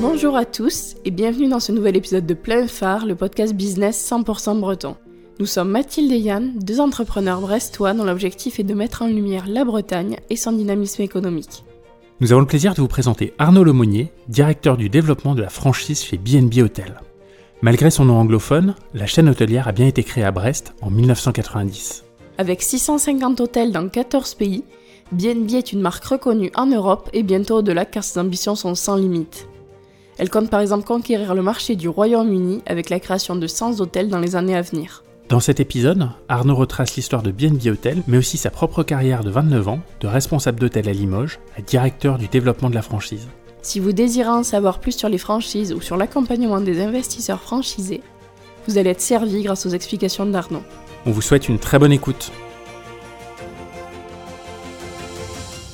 [0.00, 4.10] Bonjour à tous et bienvenue dans ce nouvel épisode de Plein Phare, le podcast business
[4.10, 4.96] 100% breton.
[5.38, 9.44] Nous sommes Mathilde et Yann, deux entrepreneurs brestois dont l'objectif est de mettre en lumière
[9.46, 11.64] la Bretagne et son dynamisme économique.
[12.20, 16.02] Nous avons le plaisir de vous présenter Arnaud Lemonnier, directeur du développement de la franchise
[16.02, 17.00] chez BNB Hotel.
[17.62, 22.04] Malgré son nom anglophone, la chaîne hôtelière a bien été créée à Brest en 1990.
[22.38, 24.64] Avec 650 hôtels dans 14 pays,
[25.12, 28.96] BNB est une marque reconnue en Europe et bientôt au-delà car ses ambitions sont sans
[28.96, 29.48] limite.
[30.16, 34.08] Elle compte par exemple conquérir le marché du Royaume-Uni avec la création de 100 hôtels
[34.08, 35.02] dans les années à venir.
[35.28, 39.30] Dans cet épisode, Arnaud retrace l'histoire de BNB Hotel, mais aussi sa propre carrière de
[39.30, 43.26] 29 ans, de responsable d'hôtel à Limoges à directeur du développement de la franchise.
[43.62, 48.02] Si vous désirez en savoir plus sur les franchises ou sur l'accompagnement des investisseurs franchisés,
[48.68, 50.62] vous allez être servi grâce aux explications d'Arnaud.
[51.06, 52.30] On vous souhaite une très bonne écoute.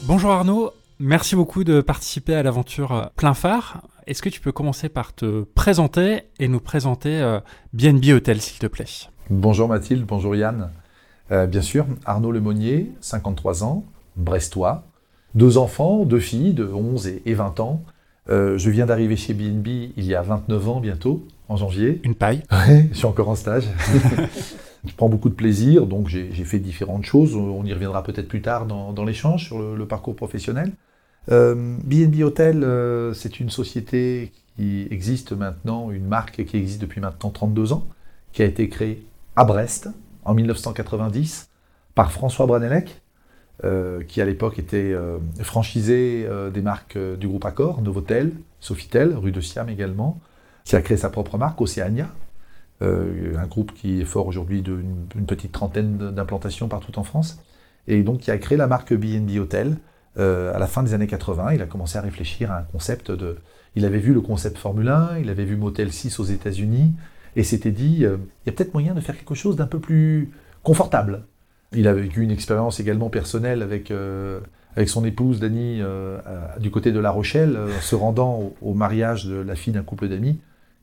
[0.04, 3.82] Bonjour Arnaud, merci beaucoup de participer à l'aventure Plein Phare.
[4.10, 7.38] Est-ce que tu peux commencer par te présenter et nous présenter
[7.72, 9.08] BNB Hotel, s'il te plaît?
[9.30, 10.70] Bonjour Mathilde, bonjour Yann.
[11.30, 13.84] Euh, bien sûr, Arnaud Lemonnier, 53 ans,
[14.16, 14.82] brestois,
[15.36, 17.84] deux enfants, deux filles de 11 et 20 ans.
[18.30, 22.00] Euh, je viens d'arriver chez BNB il y a 29 ans bientôt, en janvier.
[22.02, 23.68] Une paille Ouais, je suis encore en stage.
[24.84, 27.36] je prends beaucoup de plaisir, donc j'ai fait différentes choses.
[27.36, 30.72] On y reviendra peut-être plus tard dans, dans l'échange sur le, le, parcours professionnel.
[31.30, 37.00] Euh, BNB Hotel, euh, c'est une société qui existe maintenant, une marque qui existe depuis
[37.00, 37.86] maintenant 32 ans,
[38.32, 39.06] qui a été créée
[39.36, 39.88] à Brest
[40.24, 41.48] en 1990
[41.94, 43.00] par François Branelec,
[43.64, 49.14] euh, qui à l'époque était euh, franchisé euh, des marques du groupe Accor, Novotel, Sofitel,
[49.14, 50.18] rue de Siam également,
[50.64, 52.08] qui a créé sa propre marque, Océania,
[52.82, 57.38] un groupe qui est fort aujourd'hui d'une petite trentaine d'implantations partout en France,
[57.86, 59.76] et donc qui a créé la marque BNB Hotel
[60.20, 61.52] à la fin des années 80.
[61.54, 63.36] Il a commencé à réfléchir à un concept de...
[63.76, 66.92] Il avait vu le concept Formule 1, il avait vu Motel 6 aux États-Unis,
[67.36, 69.78] et s'était dit, euh, il y a peut-être moyen de faire quelque chose d'un peu
[69.78, 70.30] plus
[70.62, 71.24] confortable.
[71.72, 74.40] Il a vécu une expérience également personnelle avec, euh,
[74.74, 76.18] avec son épouse euh,
[76.58, 80.40] du côté de La Rochelle, se rendant au, mariage de la fille d'un couple d'amis,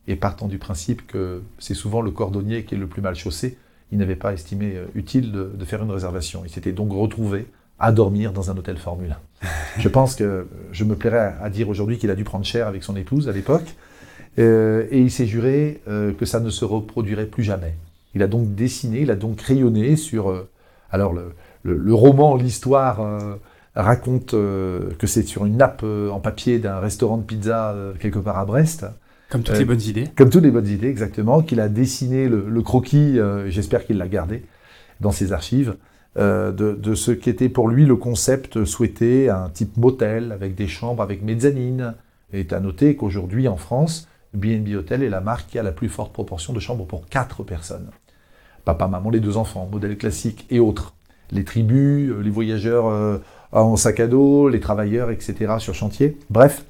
[0.07, 3.57] et partant du principe que c'est souvent le cordonnier qui est le plus mal chaussé,
[3.91, 6.43] il n'avait pas estimé utile de, faire une réservation.
[6.45, 7.47] Il s'était donc retrouvé
[7.79, 9.26] à dormir dans un hôtel Formule 1.
[9.79, 12.67] je pense que je me plairais à, à dire aujourd'hui qu'il a dû prendre cher
[12.67, 13.75] avec son épouse à l'époque,
[14.39, 17.73] euh, et il s'est juré euh, que ça ne se reproduirait plus jamais.
[18.13, 20.29] Il a donc dessiné, il a donc crayonné sur...
[20.29, 20.47] Euh,
[20.91, 21.33] alors le,
[21.63, 23.37] le, le roman, l'histoire
[23.75, 28.45] raconte que c'est sur une nappe en papier d'un restaurant de pizza quelque part à
[28.45, 28.85] Brest.
[29.29, 30.07] Comme toutes les bonnes idées.
[30.15, 31.41] Comme toutes les bonnes idées, exactement.
[31.41, 33.19] Qu'il a dessiné le, le croquis,
[33.49, 34.45] j'espère qu'il l'a gardé
[35.01, 35.75] dans ses archives,
[36.17, 40.67] de, de, ce qui était pour lui le concept souhaité, un type motel avec des
[40.67, 41.93] chambres avec mezzanine.
[42.33, 45.89] Et à noter qu'aujourd'hui en France, BNB Hotel est la marque qui a la plus
[45.89, 47.89] forte proportion de chambres pour 4 personnes.
[48.65, 50.93] Papa, maman, les deux enfants, modèle classique et autres.
[51.31, 53.17] Les tribus, les voyageurs euh,
[53.51, 55.55] en sac à dos, les travailleurs, etc.
[55.59, 56.17] sur chantier.
[56.29, 56.65] Bref.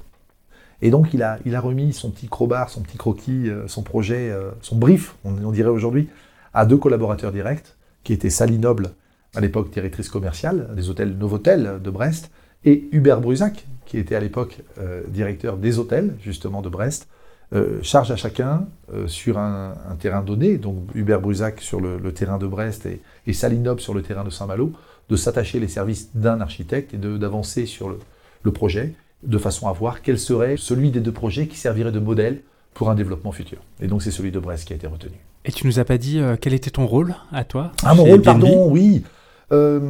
[0.80, 3.82] Et donc il a, il a remis son petit crowbar, son petit croquis, euh, son
[3.82, 6.08] projet, euh, son brief, on, on dirait aujourd'hui,
[6.54, 8.90] à deux collaborateurs directs, qui étaient Sally Noble,
[9.34, 12.30] à l'époque directrice commerciale des hôtels Novotel de Brest,
[12.64, 17.08] et Hubert Brusac, qui était à l'époque euh, directeur des hôtels, justement, de Brest,
[17.54, 21.96] euh, charge à chacun euh, sur un, un, terrain donné, donc Hubert Brusac sur le,
[21.98, 24.72] le terrain de Brest et, et Salinob sur le terrain de Saint-Malo,
[25.08, 27.98] de s'attacher les services d'un architecte et d'avancer sur le,
[28.42, 32.00] le, projet de façon à voir quel serait celui des deux projets qui servirait de
[32.00, 32.42] modèle
[32.74, 33.58] pour un développement futur.
[33.80, 35.16] Et donc c'est celui de Brest qui a été retenu.
[35.46, 38.04] Et tu nous as pas dit euh, quel était ton rôle à toi Ah mon
[38.04, 39.04] rôle, pardon, oui.
[39.50, 39.80] Euh,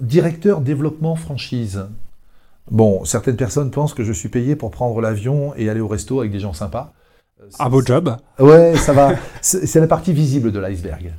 [0.00, 1.84] directeur développement franchise.
[2.70, 6.20] Bon, certaines personnes pensent que je suis payé pour prendre l'avion et aller au resto
[6.20, 6.94] avec des gens sympas.
[7.58, 8.16] Un beau job.
[8.38, 9.12] Ouais, ça va.
[9.42, 11.12] C'est la partie visible de l'iceberg.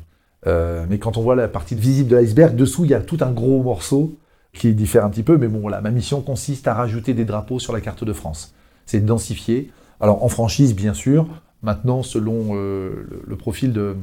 [0.47, 3.17] Euh, mais quand on voit la partie visible de l'iceberg, dessous, il y a tout
[3.21, 4.17] un gros morceau
[4.53, 5.37] qui diffère un petit peu.
[5.37, 8.55] Mais bon, voilà, ma mission consiste à rajouter des drapeaux sur la carte de France.
[8.87, 9.71] C'est densifier.
[9.99, 11.27] Alors, en franchise, bien sûr.
[11.61, 13.95] Maintenant, selon euh, le, le, profil de,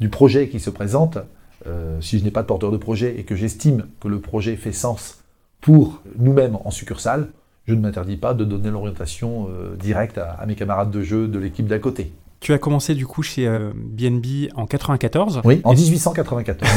[0.00, 1.18] du projet qui se présente,
[1.66, 4.56] euh, si je n'ai pas de porteur de projet et que j'estime que le projet
[4.56, 5.22] fait sens
[5.60, 7.28] pour nous-mêmes en succursale,
[7.66, 11.28] je ne m'interdis pas de donner l'orientation euh, directe à, à, mes camarades de jeu
[11.28, 12.12] de l'équipe d'à côté.
[12.40, 16.70] Tu as commencé du coup chez euh, BNB en 94 Oui, en 1894.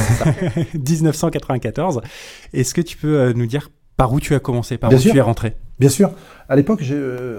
[0.74, 2.02] 1994.
[2.54, 5.02] Est-ce que tu peux euh, nous dire par où tu as commencé, par Bien où
[5.02, 5.12] sûr.
[5.12, 5.58] tu es rentré?
[5.78, 6.12] Bien sûr.
[6.48, 6.84] À l'époque,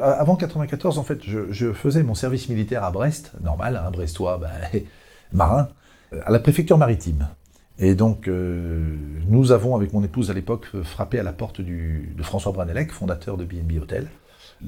[0.02, 3.90] avant 94, en fait, je, je, faisais mon service militaire à Brest, normal, un hein,
[3.90, 4.50] brestois, bah,
[5.32, 5.68] marin,
[6.24, 7.28] à la préfecture maritime.
[7.82, 8.94] Et donc, euh,
[9.26, 13.38] nous avons, avec mon épouse à l'époque, frappé à la porte de François Branelec, fondateur
[13.38, 14.08] de BNB Hotel,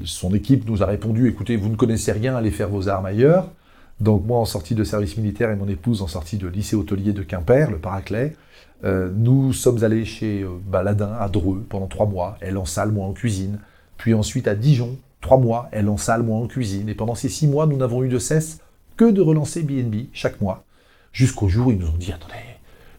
[0.04, 3.50] Son équipe nous a répondu, écoutez, vous ne connaissez rien, allez faire vos armes ailleurs.
[4.00, 7.12] Donc moi, en sortie de service militaire et mon épouse en sortie de lycée hôtelier
[7.12, 8.34] de Quimper, le Paraclet,
[8.84, 12.90] euh, nous sommes allés chez euh, Baladin à Dreux pendant trois mois, elle en salle,
[12.90, 13.60] moi en cuisine.
[13.98, 16.88] Puis ensuite à Dijon, trois mois, elle en salle, moi en cuisine.
[16.88, 18.58] Et pendant ces six mois, nous n'avons eu de cesse
[18.96, 20.64] que de relancer BNB chaque mois.
[21.12, 22.51] Jusqu'au jour où ils nous ont dit, attendez,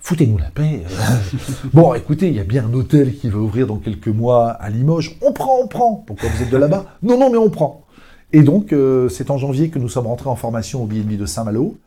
[0.04, 0.84] foutez-nous la paix.
[1.74, 4.70] bon, écoutez, il y a bien un hôtel qui va ouvrir dans quelques mois à
[4.70, 5.18] Limoges.
[5.22, 5.96] On prend, on prend.
[5.96, 6.86] Pourquoi vous êtes de là-bas?
[7.02, 7.86] Non, non, mais on prend.
[8.34, 11.26] Et donc, euh, c'est en janvier que nous sommes rentrés en formation au BNB de
[11.26, 11.78] Saint-Malo,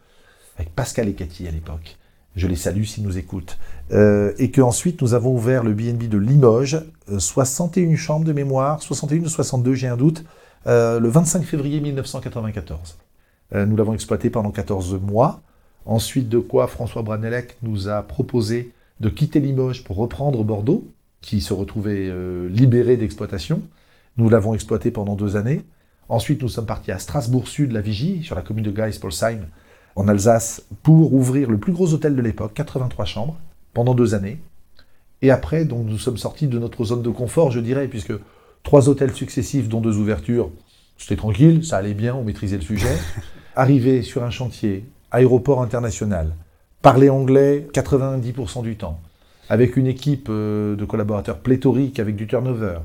[0.56, 1.98] avec Pascal et Cathy à l'époque.
[2.36, 3.58] Je les salue s'ils nous écoutent.
[3.92, 6.82] Euh, et qu'ensuite, nous avons ouvert le BNB de Limoges,
[7.18, 10.24] 61 euh, chambres de mémoire, 61 ou 62, j'ai un doute,
[10.64, 12.98] le 25 février 1994.
[13.54, 15.42] nous l'avons exploité pendant 14 mois.
[15.86, 20.88] Ensuite de quoi François Branelec nous a proposé de quitter Limoges pour reprendre Bordeaux,
[21.20, 23.62] qui se retrouvait euh, libéré d'exploitation.
[24.16, 25.62] Nous l'avons exploité pendant deux années.
[26.08, 29.46] Ensuite, nous sommes partis à Strasbourg-Sud, la Vigie, sur la commune de Geispolsheim,
[29.94, 33.38] en Alsace, pour ouvrir le plus gros hôtel de l'époque, 83 chambres,
[33.72, 34.38] pendant deux années.
[35.22, 38.12] Et après, donc, nous sommes sortis de notre zone de confort, je dirais, puisque
[38.62, 40.50] trois hôtels successifs, dont deux ouvertures,
[40.98, 42.96] c'était tranquille, ça allait bien, on maîtrisait le sujet.
[43.56, 44.84] Arrivé sur un chantier
[45.16, 46.34] aéroport international,
[46.82, 49.00] parler anglais 90% du temps,
[49.48, 52.78] avec une équipe euh, de collaborateurs pléthorique avec du turnover,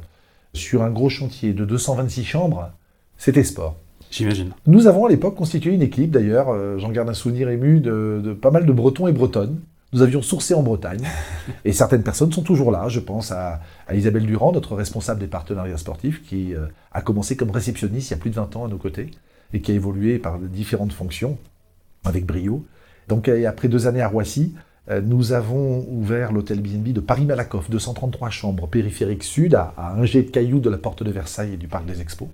[0.53, 2.71] sur un gros chantier de 226 chambres,
[3.17, 3.77] c'était sport.
[4.09, 4.51] J'imagine.
[4.65, 8.35] Nous avons à l'époque constitué une équipe, d'ailleurs, euh, j'en garde un souvenir ému, de,
[8.41, 9.59] pas mal de Bretons et Bretonnes.
[9.93, 11.05] Nous avions sourcé en Bretagne,
[11.65, 12.87] et certaines personnes sont toujours là.
[12.87, 13.59] Je pense à,
[13.93, 18.17] Isabelle Durand, notre responsable des partenariats sportifs, qui euh, a commencé comme réceptionniste il y
[18.17, 19.11] a plus de 20 ans à nos côtés,
[19.53, 21.37] et qui a évolué par différentes fonctions
[22.05, 22.65] avec brio.
[23.07, 24.53] Donc après deux années à Roissy,
[24.89, 30.23] euh, nous avons ouvert l'hôtel BNB de Paris-Malakoff, 233 chambres, périphérique sud, à, un jet
[30.23, 32.29] de cailloux de la porte de Versailles et du parc des Expos.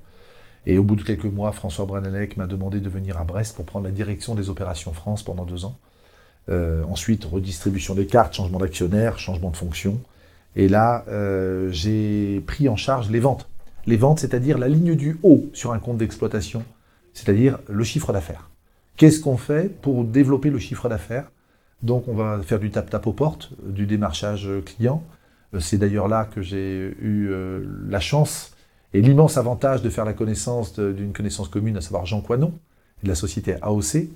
[0.66, 3.66] Et au bout de quelques mois, François Branelec m'a demandé de venir à Brest pour
[3.66, 5.78] prendre la direction des opérations France pendant deux ans.
[6.50, 10.00] Euh, ensuite, redistribution des cartes, changement d'actionnaire, changement de fonction.
[10.56, 13.48] Et là, euh, j'ai pris en charge les ventes.
[13.86, 16.64] Les ventes, c'est-à-dire la ligne du haut sur un compte d'exploitation,
[17.14, 18.47] c'est-à-dire le chiffre d'affaires.
[18.98, 21.32] Qu'est-ce qu'on fait pour développer le chiffre d'affaires?
[21.84, 25.04] Donc on va faire du tap-tap aux portes, du démarchage client.
[25.54, 28.56] Euh, c'est d'ailleurs là que j'ai eu euh, la chance
[28.94, 32.54] et l'immense avantage de faire la connaissance d'une connaissance commune, à savoir Jean Coinon,
[33.04, 34.10] de la société AOC,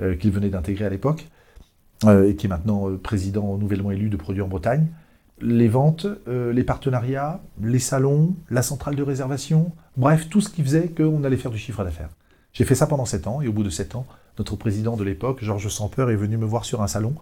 [0.00, 1.26] euh, qu'il venait d'intégrer à l'époque,
[2.06, 4.86] et qui est maintenant président nouvellement élu de Produits en Bretagne.
[5.42, 10.88] Les ventes, les partenariats, les salons, la centrale de réservation, bref, tout ce qui faisait
[10.88, 12.08] qu'on allait faire du chiffre d'affaires.
[12.54, 14.06] J'ai fait ça pendant sept ans, et au bout de sept ans,
[14.38, 17.14] notre président de l'époque, Georges Samper, est venu me voir sur un salon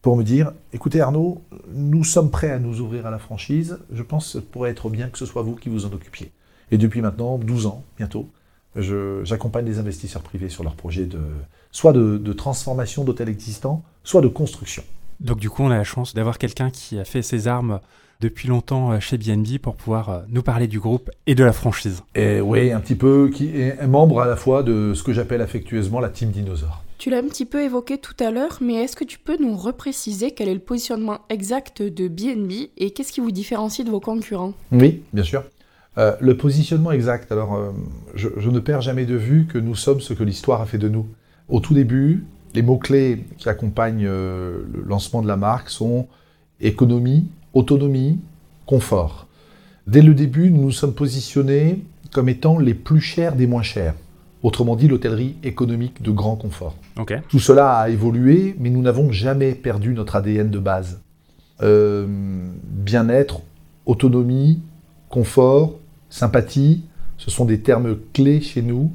[0.00, 1.42] pour me dire Écoutez Arnaud,
[1.72, 4.90] nous sommes prêts à nous ouvrir à la franchise, je pense que ça pourrait être
[4.90, 6.32] bien que ce soit vous qui vous en occupiez.
[6.70, 8.28] Et depuis maintenant 12 ans, bientôt,
[8.76, 11.20] j'accompagne des investisseurs privés sur leurs projets de,
[11.70, 14.82] soit de, de transformation d'hôtels existants, soit de construction.
[15.20, 17.80] Donc du coup, on a la chance d'avoir quelqu'un qui a fait ses armes
[18.22, 21.52] depuis longtemps euh, chez BNB pour pouvoir euh, nous parler du groupe et de la
[21.52, 22.02] franchise.
[22.14, 25.12] Et oui, un petit peu, qui est un membre à la fois de ce que
[25.12, 26.82] j'appelle affectueusement la team dinosaure.
[26.98, 29.56] Tu l'as un petit peu évoqué tout à l'heure, mais est-ce que tu peux nous
[29.56, 33.98] repréciser quel est le positionnement exact de BNB et qu'est-ce qui vous différencie de vos
[33.98, 34.54] concurrents?
[34.70, 35.42] Oui, bien sûr.
[35.98, 37.74] Euh, le positionnement exact, alors
[38.14, 40.88] je, ne perds jamais de vue que nous sommes ce que l'histoire a fait de
[40.88, 41.08] nous.
[41.48, 42.24] Au tout début,
[42.54, 46.06] les mots-clés qui accompagnent le lancement de la marque sont
[46.60, 48.18] économie, autonomie,
[48.66, 49.26] confort.
[49.86, 53.94] Dès le début, nous nous sommes positionnés comme étant les plus chers des moins chers.
[54.42, 56.76] Autrement dit, l'hôtellerie économique de grand confort.
[57.28, 61.00] Tout cela a évolué, mais nous n'avons jamais perdu notre ADN de base.
[61.62, 63.40] Euh, bien-être,
[63.86, 64.60] autonomie,
[65.08, 65.78] confort,
[66.10, 66.82] sympathie,
[67.18, 68.90] ce sont des termes clés chez nous.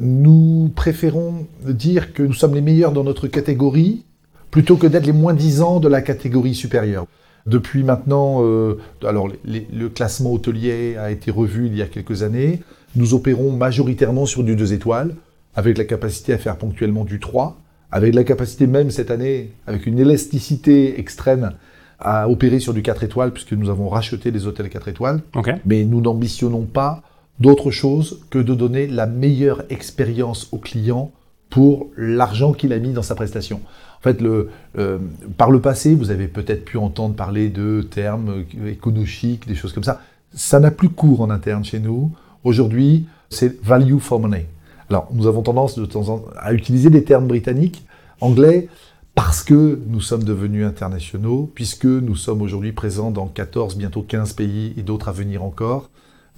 [0.00, 4.04] Nous préférons dire que nous sommes les meilleurs dans notre catégorie
[4.50, 7.06] plutôt que d'être les moins disants de la catégorie supérieure.
[7.48, 12.60] Depuis maintenant, euh, alors le classement hôtelier a été revu il y a quelques années.
[12.94, 15.14] Nous opérons majoritairement sur du 2 étoiles,
[15.54, 17.56] avec la capacité à faire ponctuellement du 3,
[17.90, 21.52] avec la capacité même cette année, avec une élasticité extrême,
[21.98, 25.22] à opérer sur du 4 étoiles, puisque nous avons racheté des hôtels 4 étoiles.
[25.64, 27.02] Mais nous n'ambitionnons pas
[27.40, 31.12] d'autre chose que de donner la meilleure expérience au client
[31.48, 33.60] pour l'argent qu'il a mis dans sa prestation.
[33.98, 34.98] En fait, euh,
[35.36, 39.84] par le passé, vous avez peut-être pu entendre parler de termes économiques, des choses comme
[39.84, 40.00] ça.
[40.32, 42.12] Ça n'a plus cours en interne chez nous.
[42.44, 44.46] Aujourd'hui, c'est value for money.
[44.88, 47.84] Alors, nous avons tendance de temps en temps à utiliser des termes britanniques,
[48.20, 48.68] anglais,
[49.16, 54.32] parce que nous sommes devenus internationaux, puisque nous sommes aujourd'hui présents dans 14, bientôt 15
[54.34, 55.90] pays et d'autres à venir encore.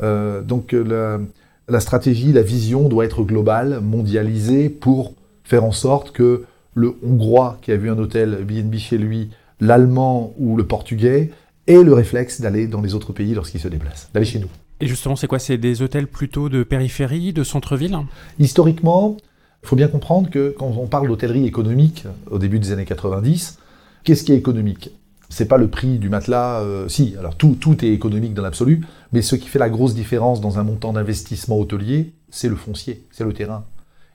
[0.03, 5.13] Euh, donc, la stratégie, la vision doit être globale, mondialisée, pour
[5.45, 10.33] faire en sorte que le Hongrois qui a vu un hôtel BNB chez lui, l'Allemand
[10.39, 11.31] ou le Portugais,
[11.67, 14.49] ait le réflexe d'aller dans les autres pays lorsqu'il se déplace, d'aller chez nous.
[14.81, 15.39] Et justement, c'est quoi?
[15.39, 17.99] C'est des hôtels plutôt de périphérie, de centre-ville?
[18.39, 19.17] Historiquement,
[19.63, 23.59] il faut bien comprendre que quand on parle d'hôtellerie économique au début des années 90,
[24.05, 24.91] qu'est-ce qui est économique?
[25.29, 28.85] C'est pas le prix du matelas, euh, si, alors tout, tout est économique dans l'absolu,
[29.13, 33.05] mais ce qui fait la grosse différence dans un montant d'investissement hôtelier, c'est le foncier,
[33.13, 33.65] c'est le terrain.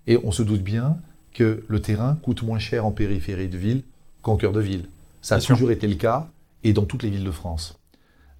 [0.07, 0.97] Et on se doute bien
[1.35, 3.83] que le terrain coûte moins cher en périphérie de ville
[4.23, 4.85] qu'en cœur de ville.
[5.21, 6.29] Ça a toujours été le cas,
[6.63, 7.77] et dans toutes les villes de France.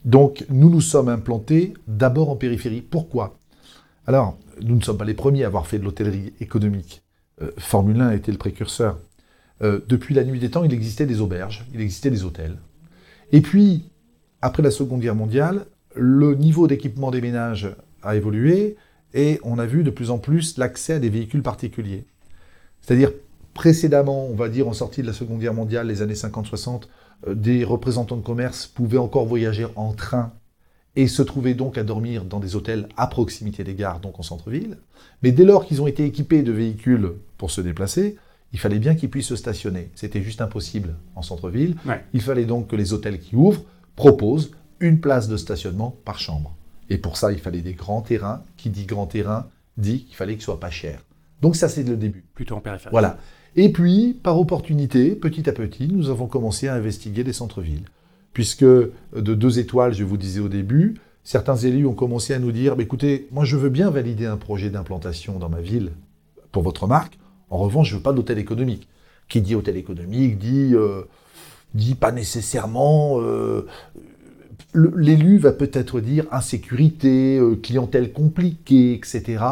[0.04, 2.82] Donc nous nous sommes implantés d'abord en périphérie.
[2.82, 3.38] Pourquoi?
[4.08, 7.04] Alors, nous ne sommes pas les premiers à avoir fait de l'hôtellerie économique.
[7.42, 8.98] Euh, Formule 1 était le précurseur.
[9.62, 12.58] Euh, depuis la nuit des temps, il existait des auberges, il existait des hôtels.
[13.32, 13.90] Et puis,
[14.42, 17.70] après la Seconde Guerre mondiale, le niveau d'équipement des ménages
[18.04, 18.76] a évolué
[19.14, 22.06] et on a vu de plus en plus l'accès à des véhicules particuliers.
[22.86, 23.12] C'est-à-dire,
[23.56, 26.84] précédemment, on va dire en sortie de la Seconde Guerre mondiale, les années 50-60,
[27.28, 30.34] euh, des représentants de commerce pouvaient encore voyager en train
[30.96, 34.24] et se trouvaient donc à dormir dans des hôtels à proximité des gares, donc en
[34.24, 34.78] centre-ville.
[35.24, 38.18] Mais dès lors qu'ils ont été équipés de véhicules pour se déplacer,
[38.54, 39.90] il fallait bien qu'ils puissent se stationner.
[39.96, 41.76] C'était juste impossible en centre-ville.
[42.14, 43.64] Il fallait donc que les hôtels qui ouvrent
[43.96, 46.56] proposent une place de stationnement par chambre.
[46.92, 48.44] Et pour ça, il fallait des grands terrains.
[48.58, 51.02] Qui dit grand terrain dit qu'il fallait qu'ils soient pas chers.
[51.42, 52.24] Donc ça, c'est le début.
[52.34, 52.92] Plutôt en périphérie.
[52.92, 53.18] Voilà.
[53.56, 57.86] Et puis, par opportunité, petit à petit, nous avons commencé à investiguer les centres-villes.
[58.34, 62.52] Puisque de deux étoiles, je vous disais au début, certains élus ont commencé à nous
[62.52, 65.92] dire, bah, écoutez, moi je veux bien valider un projet d'implantation dans ma ville
[66.52, 67.18] pour votre marque,
[67.50, 68.88] en revanche, je ne veux pas d'hôtel économique.
[69.30, 71.04] Qui dit hôtel économique dit, euh,
[71.74, 73.22] dit pas nécessairement...
[73.22, 73.66] Euh,
[74.74, 79.44] l'élu va peut-être dire insécurité, euh, clientèle compliquée, etc.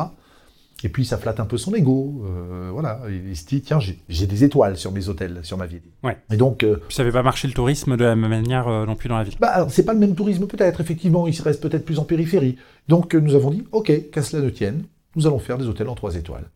[0.83, 2.25] Et puis ça flatte un peu son ego.
[2.25, 5.81] Euh, voilà, il se dit tiens, j'ai des étoiles sur mes hôtels, sur ma ville.
[6.03, 6.17] Ouais.
[6.31, 6.63] Et donc.
[6.63, 9.17] Euh, ça n'avait pas marché le tourisme de la même manière euh, non plus dans
[9.17, 9.35] la ville.
[9.39, 10.81] Bah, c'est pas le même tourisme peut-être.
[10.81, 12.57] Effectivement, il reste peut-être plus en périphérie.
[12.89, 14.83] Donc nous avons dit ok, qu'à cela ne tienne,
[15.15, 16.49] nous allons faire des hôtels en trois étoiles.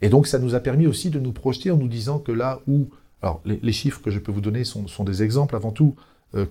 [0.00, 2.60] Et donc ça nous a permis aussi de nous projeter en nous disant que là
[2.68, 2.88] où,
[3.22, 5.96] alors les, chiffres que je peux vous donner sont, sont des exemples avant tout.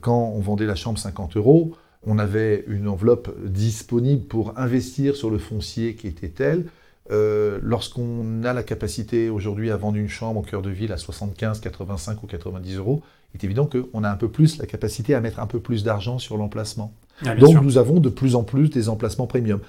[0.02, 1.74] quand on vendait la chambre 50 euros,
[2.06, 6.66] on avait une enveloppe disponible pour investir sur le foncier qui était tel
[7.12, 10.98] euh, lorsqu'on a la capacité aujourd'hui à vendre une chambre au cœur de ville à
[10.98, 13.02] 75, 85 ou 90 euros,
[13.34, 15.84] il est évident qu'on a un peu plus la capacité à mettre un peu plus
[15.84, 16.94] d'argent sur l'emplacement.
[17.26, 19.60] Ah, Donc nous avons de plus en plus des emplacements premium.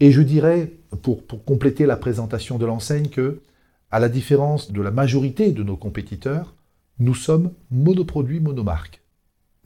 [0.00, 3.40] Et je dirais, pour, pour compléter la présentation de l'enseigne, que,
[3.90, 6.54] à la différence de la majorité de nos compétiteurs,
[6.98, 9.02] nous sommes monoproduits, monomarques.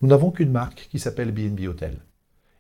[0.02, 1.98] Nous n'avons qu'une marque qui s'appelle BNB Hotel.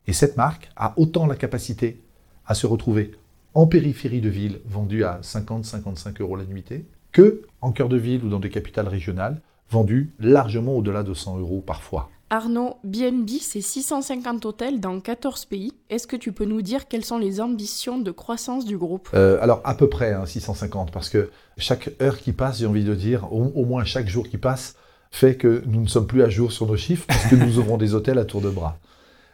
[0.06, 2.02] Et cette marque a autant la capacité
[2.46, 3.12] à se retrouver
[3.56, 8.22] en périphérie de ville, vendu à 50-55 euros la nuitée, que en cœur de ville
[8.22, 12.10] ou dans des capitales régionales, vendu largement au-delà de 100 euros parfois.
[12.28, 15.72] Arnaud, BNB, c'est 650 hôtels dans 14 pays.
[15.88, 19.08] Est-ce que tu peux nous dire quelles sont les ambitions de croissance du groupe?
[19.14, 22.84] Euh, Alors, à peu près 650, hein, parce que chaque heure qui passe, j'ai envie
[22.84, 24.76] de dire, au, au, moins chaque jour qui passe,
[25.10, 27.78] fait que nous ne sommes plus à jour sur nos chiffres, parce que nous ouvrons
[27.78, 28.76] des hôtels à tour de bras.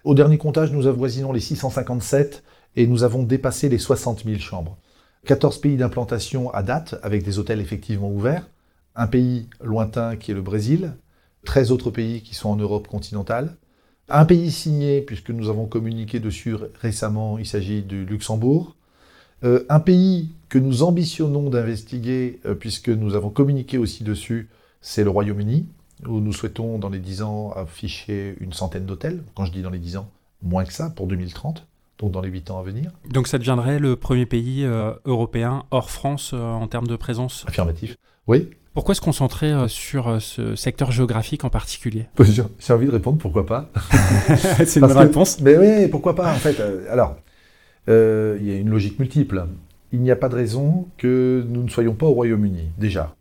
[0.04, 2.44] Au dernier comptage, nous avoisinons les 657
[2.76, 4.76] et nous avons dépassé les 60 000 chambres.
[5.26, 8.48] 14 pays d'implantation à date, avec des hôtels effectivement ouverts,
[8.96, 10.94] un pays lointain qui est le Brésil,
[11.44, 13.56] 13 autres pays qui sont en Europe continentale,
[14.08, 18.76] un pays signé, puisque nous avons communiqué dessus récemment, il s'agit du Luxembourg,
[19.44, 24.48] euh, un pays que nous ambitionnons d'investiguer, euh, puisque nous avons communiqué aussi dessus,
[24.80, 25.66] c'est le Royaume-Uni,
[26.06, 29.22] où nous souhaitons dans les 10 ans afficher une centaine d'hôtels.
[29.34, 30.10] Quand je dis dans les 10 ans,
[30.42, 31.64] moins que ça, pour 2030
[32.10, 32.90] dans les 8 ans à venir.
[33.08, 37.44] Donc ça deviendrait le premier pays euh, européen hors France euh, en termes de présence
[37.46, 37.96] Affirmatif,
[38.26, 38.50] oui.
[38.74, 42.06] Pourquoi se concentrer euh, sur ce secteur géographique en particulier?
[42.18, 43.70] J'ai envie de répondre, pourquoi pas
[44.64, 45.40] C'est une bonne réponse.
[45.40, 46.58] Mais oui, pourquoi pas en fait
[46.90, 47.16] Alors,
[47.86, 49.46] il y a une logique multiple.
[49.92, 53.14] Il n'y a pas de raison que nous ne soyons pas au Royaume-Uni, déjà.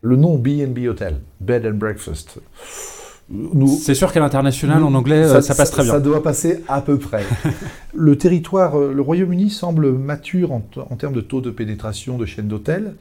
[0.00, 2.40] Le nom B&B Hotel, Bed and Breakfast,
[3.78, 5.92] c'est sûr qu'à l'international, en anglais, ça, ça, passe très bien.
[5.92, 7.24] Ça doit passer à peu près.
[7.94, 12.48] le territoire, euh, le Royaume-Uni semble mature en, termes de taux de pénétration de chaînes
[12.48, 12.96] d'hôtels.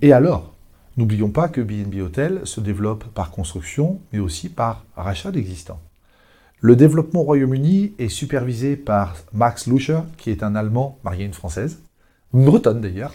[0.00, 0.54] Et alors,
[0.96, 5.80] n'oublions pas que B&B Hotel se développe par construction, mais aussi par rachat d'existants.
[6.60, 11.26] Le développement au Royaume-Uni est supervisé par Max Luscher, qui est un Allemand marié à
[11.26, 11.80] une Française,
[12.32, 13.14] une Bretonne d'ailleurs,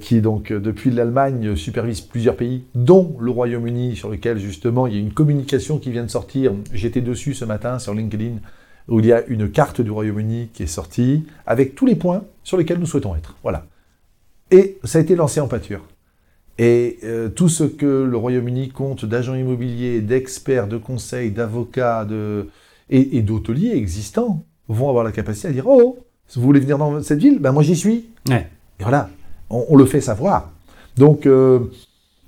[0.00, 4.94] qui donc euh, depuis l'Allemagne supervise plusieurs pays, dont le Royaume-Uni, sur lequel justement il
[4.94, 6.52] y a une communication qui vient de sortir.
[6.72, 8.36] J'étais dessus ce matin sur LinkedIn
[8.88, 12.24] où il y a une carte du Royaume-Uni qui est sortie, avec tous les points
[12.42, 13.36] sur lesquels nous souhaitons être.
[13.42, 13.66] Voilà.
[14.50, 15.84] Et ça a été lancé en pâture.
[16.58, 22.48] Et euh, tout ce que le Royaume-Uni compte d'agents immobiliers, d'experts, de conseils, d'avocats de...
[22.88, 25.98] et, d'hôteliers existants vont avoir la capacité à dire Oh,
[26.34, 27.38] vous voulez venir dans cette ville?
[27.38, 28.06] Ben moi j'y suis.
[28.30, 29.10] Et voilà,
[29.50, 30.50] on, le fait savoir.
[30.96, 31.60] Donc euh,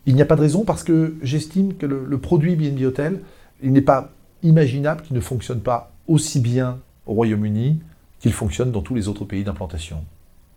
[0.06, 3.20] il n'y a pas de raison parce que j'estime que le, produit BNB Hotel,
[3.62, 4.10] il n'est pas
[4.42, 7.80] imaginable qu'il ne fonctionne pas aussi bien au Royaume-Uni
[8.20, 10.04] qu'il fonctionne dans tous les autres pays d'implantation.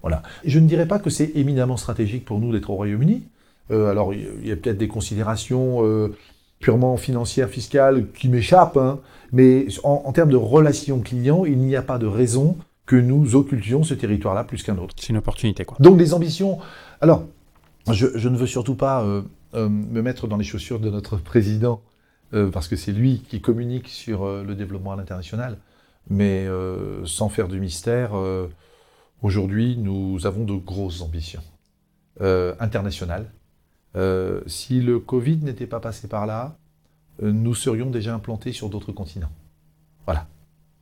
[0.02, 0.22] Voilà.
[0.44, 3.24] Je ne dirais pas que c'est éminemment stratégique pour nous d'être au Royaume-Uni.
[3.72, 6.14] Euh, alors, il y a peut-être des considérations euh,
[6.60, 9.00] purement financières, fiscales qui m'échappent, hein,
[9.32, 13.84] mais en, termes de relations clients, il n'y a pas de raison que nous occultions
[13.84, 14.96] ce territoire-là plus qu'un autre.
[15.00, 15.78] C'est une opportunité, quoi.
[15.80, 16.60] Donc, des ambitions.
[17.02, 17.26] Alors,
[17.90, 19.22] je, ne veux surtout pas euh,
[19.54, 21.82] me mettre dans les chaussures de notre président,
[22.52, 25.60] parce que c'est lui qui communique sur le développement à l'international,
[26.10, 26.48] mais
[27.06, 28.14] sans faire du mystère,
[29.22, 31.44] aujourd'hui, nous avons de grosses ambitions
[32.20, 33.30] internationales
[33.96, 36.58] euh, si le Covid n'était pas passé par là,
[37.22, 39.32] euh, nous serions déjà implantés sur d'autres continents.
[40.06, 40.28] Voilà.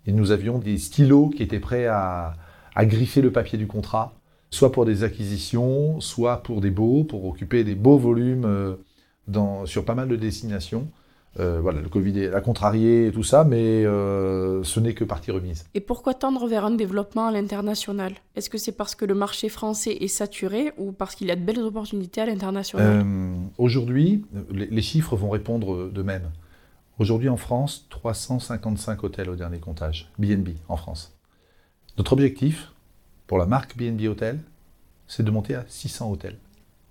[0.05, 2.35] Et nous avions des stylos qui étaient prêts à,
[2.77, 4.13] griffer le papier du contrat,
[4.49, 9.85] soit pour des acquisitions, soit pour des beaux, pour occuper des beaux volumes euh, sur
[9.85, 10.87] pas mal de destinations.
[11.39, 15.31] Euh, voilà, le Covid a contrarié et tout ça, mais euh, ce n'est que partie
[15.31, 15.65] remise.
[15.73, 18.13] Et pourquoi tendre vers un développement à l'international?
[18.35, 21.37] Est-ce que c'est parce que le marché français est saturé ou parce qu'il y a
[21.37, 23.05] de belles opportunités à l'international?
[23.05, 26.29] Euh, Aujourd'hui, les, chiffres vont répondre d'eux-mêmes.
[27.01, 31.17] Aujourd'hui en France, 355 hôtels au dernier comptage, BNB en France.
[31.97, 32.73] Notre objectif
[33.25, 34.37] pour la marque BNB Hotel,
[35.07, 36.37] c'est de monter à 600 hôtels.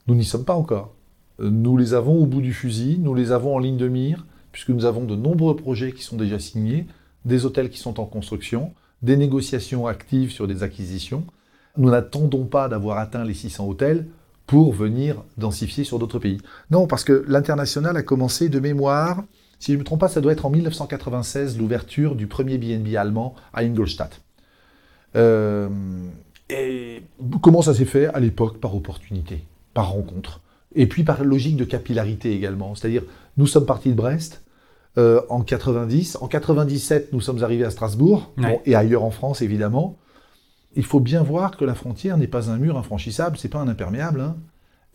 [0.08, 0.96] Nous n'y sommes pas encore.
[1.38, 4.70] Nous les avons au bout du fusil, nous les avons en ligne de mire, puisque
[4.70, 6.88] nous avons de nombreux projets qui sont déjà signés,
[7.24, 11.24] des hôtels qui sont en construction, des négociations actives sur des acquisitions.
[11.76, 14.08] Nous n'attendons pas d'avoir atteint les 600 hôtels
[14.48, 16.40] pour venir densifier sur d'autres pays.
[16.72, 19.22] Non, parce que l'international a commencé de mémoire,
[19.60, 22.96] si je ne me trompe pas, ça doit être en 1996 l'ouverture du premier BNB
[22.96, 24.20] allemand à Ingolstadt.
[25.14, 25.68] Euh,
[26.48, 27.02] et
[27.40, 29.44] comment ça s'est fait À l'époque, par opportunité,
[29.74, 30.40] par rencontre
[30.74, 32.74] et puis par logique de capillarité également.
[32.74, 33.02] C'est-à-dire,
[33.36, 34.42] nous sommes partis de Brest
[34.98, 38.32] euh, en 90, en 97, nous sommes arrivés à Strasbourg,
[38.64, 39.96] et ailleurs en France évidemment.
[40.74, 43.68] Il faut bien voir que la frontière n'est pas un mur infranchissable, c'est pas un
[43.68, 44.20] imperméable.
[44.20, 44.36] Hein.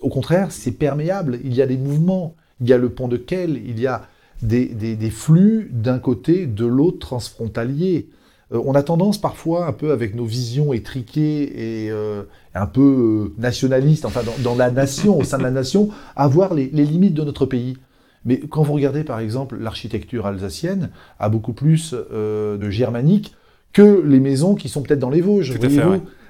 [0.01, 1.39] Au contraire, c'est perméable.
[1.43, 4.07] Il y a des mouvements, il y a le pont de Quel, il y a
[4.45, 8.09] des, des flux d'un côté, de l'autre transfrontalier.
[8.53, 12.81] Euh, on a tendance parfois, un peu avec nos visions étriquées et euh, un peu
[12.81, 17.13] euh, nationalistes, enfin dans, la nation, au sein de la nation, à voir les, limites
[17.13, 17.77] de notre pays.
[18.23, 23.35] Mais quand vous regardez par exemple l'architecture alsacienne, a beaucoup plus de germanique
[23.71, 25.53] que les maisons qui sont peut-être dans les Vosges.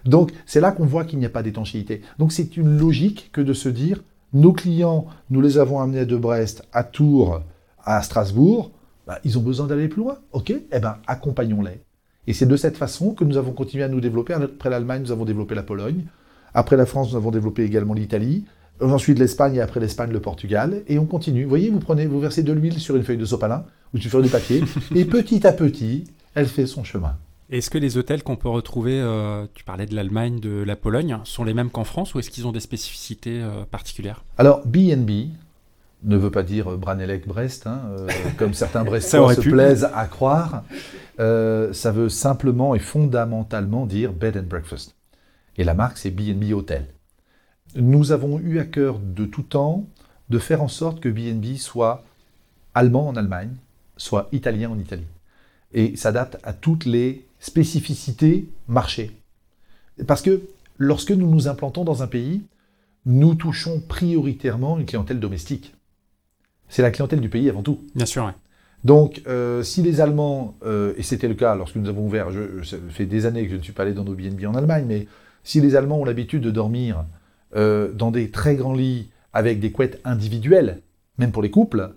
[0.04, 2.02] Donc c'est là qu'on voit qu'il n'y a pas d'étanchéité.
[2.20, 6.18] Donc c'est une logique que de se dire, nos clients, nous les avons amenés de
[6.18, 7.40] Brest à Tours,
[7.86, 8.72] à Strasbourg,
[9.08, 10.18] bah, ils ont besoin d'aller plus loin.
[10.34, 11.80] Ok, eh ben accompagnons-les.
[12.28, 14.34] Et c'est de cette façon que nous avons continué à nous développer.
[14.34, 16.06] Après l'Allemagne, nous avons développé la Pologne.
[16.54, 18.46] Après la France, nous avons développé également l'Italie.
[18.82, 20.82] Ensuite l'Espagne et après l'Espagne, le Portugal.
[20.88, 21.44] Et on continue.
[21.44, 24.22] Vous voyez, vous prenez, vous versez de l'huile sur une feuille de sopalin ou sur
[24.22, 24.64] du papier.
[24.96, 27.16] et petit à petit, elle fait son chemin.
[27.52, 31.20] Est-ce que les hôtels qu'on peut retrouver, euh, tu parlais de l'Allemagne, de la Pologne,
[31.26, 34.24] sont les mêmes qu'en France ou est-ce qu'ils ont des spécificités euh, particulières?
[34.40, 35.30] Alors, BNB,
[36.06, 40.64] ne veut pas dire Branelec-Brest, hein, euh, comme certains Brestois se plaisent à croire.
[41.20, 44.96] Euh, ça veut simplement et fondamentalement dire bed and breakfast.
[45.58, 46.88] Et la marque, c'est B&B Hotel.
[47.76, 49.86] Nous avons eu à cœur de tout temps
[50.30, 52.04] de faire en sorte que B&B soit
[52.74, 53.56] allemand en Allemagne,
[53.98, 55.08] soit italien en Italie.
[55.74, 59.12] Et s'adapte à toutes les spécificités marché.
[60.08, 60.42] Parce que
[60.78, 62.44] lorsque nous nous implantons dans un pays,
[63.06, 65.76] nous touchons prioritairement une clientèle domestique
[66.70, 67.80] c'est la clientèle du pays avant tout.
[67.96, 68.32] Bien sûr, oui.
[68.84, 72.64] Donc, euh, si les Allemands, euh, et c'était le cas lorsque nous avons ouvert, je,
[72.64, 74.86] ça fait des années que je ne suis pas allé dans nos BNB en Allemagne,
[74.88, 75.08] mais
[75.44, 77.04] si les Allemands ont l'habitude de dormir
[77.56, 80.82] euh, dans des très grands lits avec des couettes individuelles,
[81.18, 81.96] même pour les couples,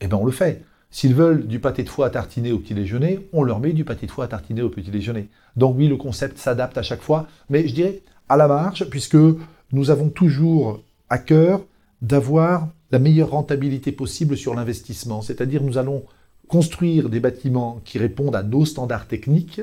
[0.00, 0.64] eh ben on le fait.
[0.90, 3.84] S'ils veulent du pâté de foie à tartiner au petit déjeuner, on leur met du
[3.84, 5.28] pâté de foie à tartiner au petit déjeuner.
[5.56, 9.16] Donc oui, le concept s'adapte à chaque fois, mais je dirais à la marge, puisque
[9.72, 11.62] nous avons toujours à cœur
[12.02, 15.20] d'avoir la meilleure rentabilité possible sur l'investissement.
[15.20, 16.04] C'est-à-dire nous allons
[16.46, 19.60] construire des bâtiments qui répondent à nos standards techniques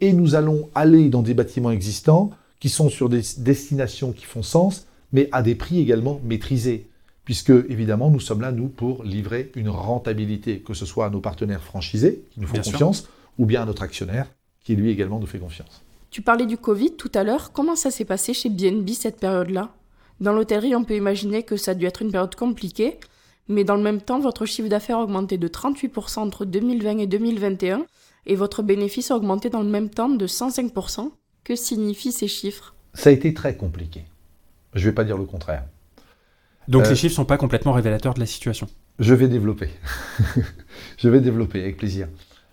[0.00, 2.30] et nous allons aller dans des bâtiments existants
[2.60, 6.88] qui sont sur des destinations qui font sens, mais à des prix également maîtrisés.
[7.24, 11.20] Puisque, évidemment, nous sommes là, nous, pour livrer une rentabilité, que ce soit à nos
[11.20, 14.30] partenaires franchisés, qui nous font confiance, ou bien à notre actionnaire,
[14.62, 15.82] qui lui également nous fait confiance.
[16.10, 17.50] Tu parlais du Covid tout à l'heure.
[17.52, 19.70] Comment ça s'est passé chez BNB cette période-là?
[20.20, 22.98] Dans l'hôtellerie, on peut imaginer que ça a dû être une période compliquée,
[23.48, 27.06] mais dans le même temps, votre chiffre d'affaires a augmenté de 38% entre 2020 et
[27.06, 27.86] 2021,
[28.26, 31.10] et votre bénéfice a augmenté dans le même temps de 105%.
[31.42, 32.74] Que signifient ces chiffres?
[32.92, 34.04] Ça a été très compliqué.
[34.74, 35.64] Je ne vais pas dire le contraire.
[36.68, 38.66] Donc les chiffres ne sont pas complètement révélateurs de la situation
[38.98, 39.70] Je vais développer.
[40.98, 42.08] je vais développer avec plaisir.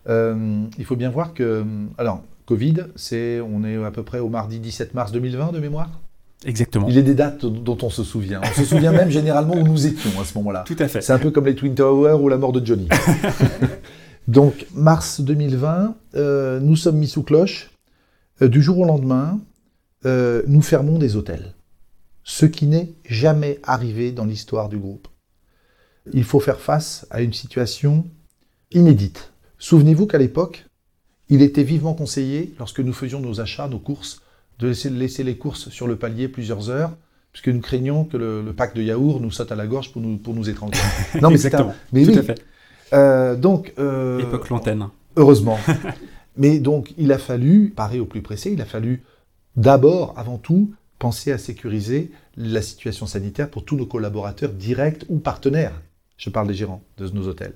[0.08, 1.66] Euh, il faut bien voir que,
[1.98, 5.90] alors, Covid, c'est, on est à peu près au mardi 17 mars 2020 de mémoire?
[6.46, 6.88] Exactement.
[6.88, 8.42] Il est des dates dont on se souvient.
[8.44, 10.64] On se souvient même généralement où nous étions à ce moment-là.
[10.66, 11.02] Tout à fait.
[11.02, 12.88] C'est un peu comme les Twin Towers ou la mort de Johnny.
[14.28, 17.72] Donc, mars 2020, euh, nous sommes mis sous cloche.
[18.42, 19.40] Euh, du jour au lendemain,
[20.06, 21.54] nous fermons des hôtels.
[22.24, 25.10] Ce qui n'est jamais arrivé dans l'histoire du groupe.
[26.14, 28.06] Il faut faire face à une situation
[28.72, 29.34] inédite.
[29.60, 30.66] Souvenez-vous qu'à l'époque,
[31.30, 34.22] il était vivement conseillé, lorsque nous faisions nos achats, nos courses,
[34.60, 36.96] de laisser, les courses sur le palier plusieurs heures,
[37.32, 40.18] puisque nous craignons que le, pack de yaourt nous saute à la gorge pour nous,
[40.18, 40.80] pour nous étrangler.
[41.22, 41.76] non, mais Exactement.
[41.94, 42.18] mais Tout oui.
[42.18, 42.42] à fait.
[42.94, 44.88] Euh, donc, euh, Époque lointaine.
[45.16, 45.58] Heureusement.
[46.38, 49.04] mais donc, il a fallu, parer au plus pressé, il a fallu
[49.56, 55.20] d'abord, avant tout, penser à sécuriser la situation sanitaire pour tous nos collaborateurs directs ou
[55.20, 55.82] partenaires.
[56.18, 57.54] Je parle des gérants de nos hôtels.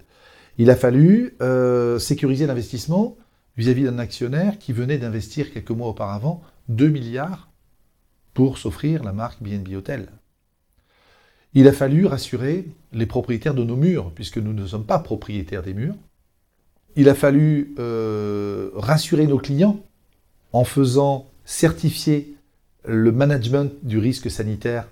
[0.57, 3.17] Il a fallu euh, sécuriser l'investissement
[3.57, 7.49] vis-à-vis d'un actionnaire qui venait d'investir quelques mois auparavant 2 milliards
[8.33, 10.07] pour s'offrir la marque BNB Hotel.
[11.53, 15.63] Il a fallu rassurer les propriétaires de nos murs, puisque nous ne sommes pas propriétaires
[15.63, 15.95] des murs.
[16.95, 19.79] Il a fallu euh, rassurer nos clients
[20.53, 22.35] en faisant certifier
[22.85, 24.87] le management du risque sanitaire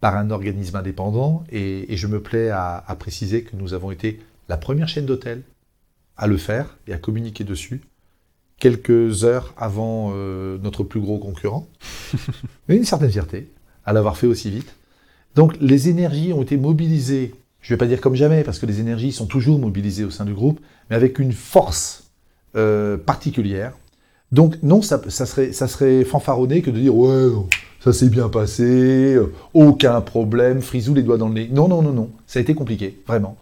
[0.00, 1.44] par un organisme indépendant.
[1.50, 5.42] Et, je me plais à, à préciser que nous avons été la première chaîne d'hôtels
[6.16, 7.80] à le faire et à communiquer dessus
[8.58, 11.68] quelques heures avant euh, notre plus gros concurrent.
[12.68, 13.50] une certaine fierté
[13.84, 14.74] à l'avoir fait aussi vite.
[15.34, 18.66] Donc les énergies ont été mobilisées, je ne vais pas dire comme jamais, parce que
[18.66, 22.10] les énergies sont toujours mobilisées au sein du groupe, mais avec une force
[22.56, 23.72] euh, particulière.
[24.32, 27.30] Donc non, ça, serait, ça serait fanfaronné que de dire ouais,
[27.80, 29.18] ça s'est bien passé,
[29.54, 31.48] aucun problème, frisou les doigts dans le nez.
[31.50, 33.36] Non, non, non, non, ça a été compliqué, vraiment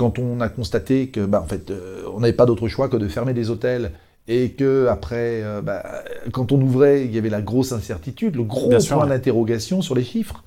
[0.00, 2.96] quand on a constaté que, bah, en fait, euh, on n'avait pas d'autre choix que
[2.96, 3.92] de fermer des hôtels
[4.32, 5.82] et que après, euh, bah,
[6.30, 10.04] quand on ouvrait, il y avait la grosse incertitude, le gros point d'interrogation sur les
[10.04, 10.44] chiffres.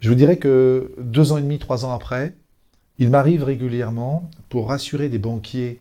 [0.00, 2.34] Je vous dirais que deux ans et demi, trois ans après,
[2.98, 5.80] il m'arrive régulièrement pour rassurer des banquiers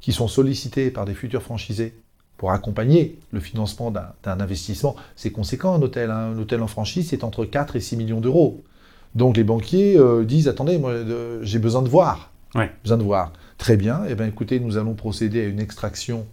[0.00, 1.94] qui sont sollicités par des futurs franchisés
[2.38, 4.96] pour accompagner le financement d'un investissement.
[5.14, 6.10] C'est conséquent un hôtel.
[6.10, 6.32] Hein.
[6.34, 8.64] Un hôtel en franchise, c'est entre 4 et 6 millions d'euros.
[9.14, 10.94] Donc les banquiers euh, disent attendez, moi
[11.42, 12.32] j'ai besoin de voir.
[12.82, 13.34] Besoin de voir.
[13.58, 14.04] Très bien.
[14.08, 16.26] Eh bien écoutez, nous allons procéder à une extraction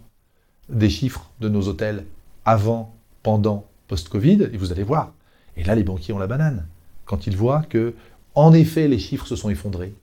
[0.68, 2.04] des chiffres de nos hôtels
[2.44, 5.12] avant, pendant, post-Covid, et vous allez voir.
[5.56, 6.66] Et là, les banquiers ont la banane.
[7.04, 7.94] Quand ils voient que,
[8.34, 9.94] en effet, les chiffres se sont effondrés,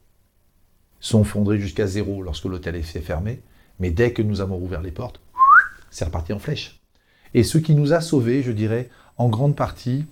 [0.99, 3.41] sont effondrés jusqu'à zéro lorsque l'hôtel est fermé,
[3.79, 5.19] mais dès que nous avons rouvert les portes,
[5.89, 6.79] c'est reparti en flèche.
[7.33, 10.05] Et ce qui nous a sauvés, je dirais, en grande partie,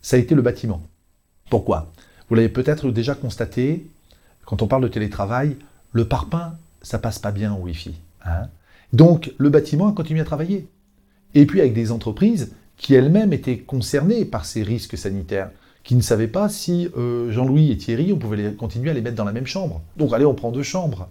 [0.00, 0.82] ça a été le bâtiment.
[1.50, 1.92] Pourquoi?
[2.28, 3.86] Vous l'avez peut-être déjà constaté,
[4.44, 5.56] quand on parle de télétravail,
[5.92, 7.94] le parpaing, ça passe pas bien au Wi-Fi.
[8.24, 8.48] Hein.
[8.92, 10.68] Donc le bâtiment a continué à travailler.
[11.34, 15.50] Et puis avec des entreprises qui elles-mêmes étaient concernées par ces risques sanitaires,
[15.84, 19.16] qui ne savaient pas si euh, Jean-Louis et Thierry, on pouvait continuer à les mettre
[19.16, 19.82] dans la même chambre.
[19.96, 21.08] Donc allez, on prend deux chambres.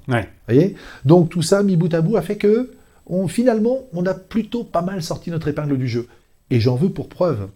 [0.47, 0.75] Voyez?
[1.05, 2.71] Donc tout ça, mis bout à bout, a fait que
[3.27, 6.07] finalement, on a plutôt pas mal sorti notre épingle du jeu.
[6.49, 7.49] Et j'en veux pour preuve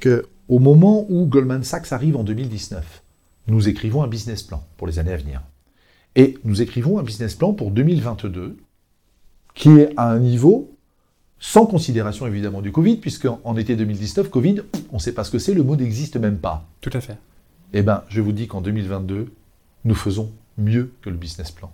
[0.00, 3.02] que au moment où Goldman Sachs arrive en 2019,
[3.48, 5.42] nous écrivons un business plan pour les années à venir.
[6.16, 8.56] Et nous écrivons un business plan pour 2022
[9.54, 10.70] qui est à un niveau
[11.38, 15.38] sans considération évidemment du Covid, puisqu'en été 2019, Covid, on ne sait pas ce que
[15.38, 16.66] c'est, le mot n'existe même pas.
[16.80, 17.18] Tout à fait.
[17.74, 19.30] Eh bien, je vous dis qu'en 2022,
[19.84, 21.70] nous faisons mieux que le business plan.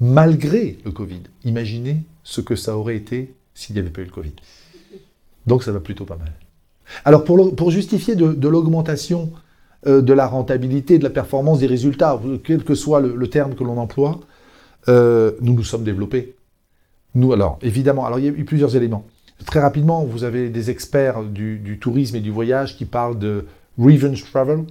[0.00, 1.22] Malgré le Covid.
[1.44, 4.34] Imaginez ce que ça aurait été s'il n'y avait pas eu le Covid.
[5.46, 6.32] Donc ça va plutôt pas mal.
[7.04, 9.30] Alors pour, justifier de, l'augmentation
[9.86, 13.64] euh, de la rentabilité, de la performance des résultats, quel que soit le, terme que
[13.64, 14.20] l'on emploie,
[14.88, 16.34] euh, nous nous sommes développés.
[17.14, 19.04] Nous, alors, évidemment, alors il y a eu plusieurs éléments.
[19.46, 23.46] Très rapidement, vous avez des experts du, tourisme et du voyage qui parlent de
[23.78, 24.64] revenge travel.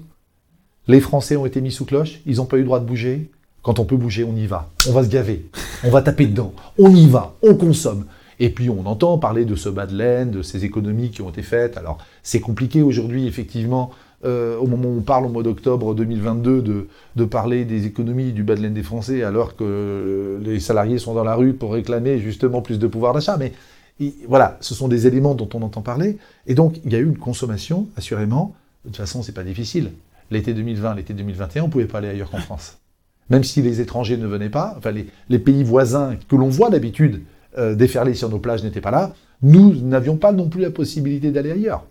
[0.88, 3.30] Les Français ont été mis sous cloche, ils n'ont pas eu le droit de bouger.
[3.62, 4.70] Quand on peut bouger, on y va.
[4.88, 5.46] On va se gaver,
[5.84, 8.06] on va taper dedans, on y va, on consomme.
[8.40, 11.30] Et puis on entend parler de ce bas de laine, de ces économies qui ont
[11.30, 11.76] été faites.
[11.76, 13.92] Alors c'est compliqué aujourd'hui effectivement
[14.26, 18.44] euh, au moment où on parle au mois d'octobre 2022 de, parler des économies du
[18.44, 22.20] bas de laine des Français alors que les salariés sont dans la rue pour réclamer
[22.20, 23.38] justement plus de pouvoir d'achat.
[23.38, 23.54] Mais
[24.28, 26.18] voilà, ce sont des éléments dont on entend parler.
[26.48, 28.56] Et donc, il y a eu une consommation, assurément.
[28.84, 29.92] De toute façon, c'est pas difficile.
[30.32, 32.78] L'été 2020, l'été 2021, on pouvait pas aller ailleurs qu'en France.
[33.30, 36.70] Même si les étrangers ne venaient pas, enfin les, les pays voisins que l'on voit
[36.70, 37.22] d'habitude
[37.58, 41.32] euh, déferler sur nos plages n'étaient pas là, nous n'avions pas non plus la possibilité
[41.32, 41.84] d'aller ailleurs.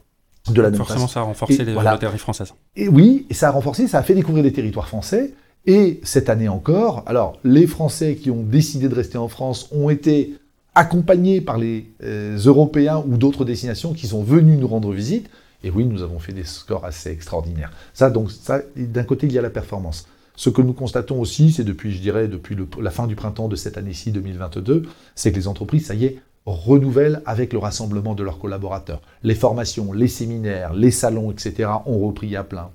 [0.52, 1.98] De la Forcément, ça a renforcé les voilà.
[2.18, 2.54] françaises.
[2.76, 5.34] Et oui, et ça a renforcé, ça a fait découvrir des territoires français.
[5.66, 9.90] Et cette année encore, alors les Français qui ont décidé de rester en France ont
[9.90, 10.34] été
[10.74, 15.28] accompagnés par les euh, Européens ou d'autres destinations qui sont venus nous rendre visite.
[15.64, 17.72] Et oui, nous avons fait des scores assez extraordinaires.
[17.92, 20.06] Ça, donc, ça, d'un côté, il y a la performance.
[20.36, 23.56] Ce que nous constatons aussi, c'est depuis, je dirais, depuis la fin du printemps de
[23.56, 24.84] cette année-ci, 2022,
[25.16, 26.18] c'est que les entreprises, ça y est,
[26.54, 29.00] renouvellent avec le rassemblement de leurs collaborateurs.
[29.22, 31.70] Les formations, les séminaires, les salons, etc.
[31.86, 32.70] ont repris à plein.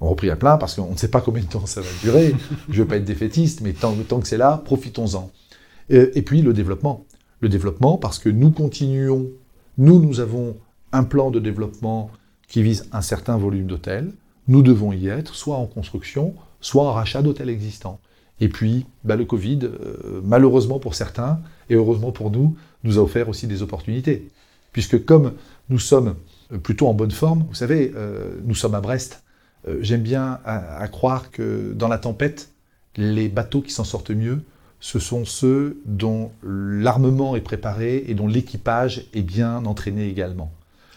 [0.00, 2.34] Ont repris à plein parce qu'on ne sait pas combien de temps ça va durer.
[2.68, 5.30] je ne veux pas être défaitiste, mais tant, que c'est là, profitons-en.
[5.90, 7.04] Et, et puis le développement.
[7.40, 9.26] Le développement parce que nous continuons,
[9.76, 10.56] nous, nous avons
[10.92, 12.10] un plan de développement
[12.48, 14.12] qui vise un certain volume d'hôtels.
[14.46, 18.00] Nous devons y être, soit en construction, soit en rachat d'hôtels existants.
[18.40, 23.02] Et puis, bah, le Covid, euh, malheureusement pour certains, et heureusement pour nous, nous a
[23.02, 24.28] offert aussi des opportunités.
[24.72, 25.32] Puisque comme
[25.68, 26.14] nous sommes
[26.62, 29.22] plutôt en bonne forme, vous savez, euh, nous sommes à Brest,
[29.66, 32.50] euh, j'aime bien à, croire que dans la tempête,
[32.96, 34.40] les bateaux qui s'en sortent mieux,
[34.80, 40.52] ce sont ceux dont l'armement est préparé et dont l'équipage est bien entraîné également.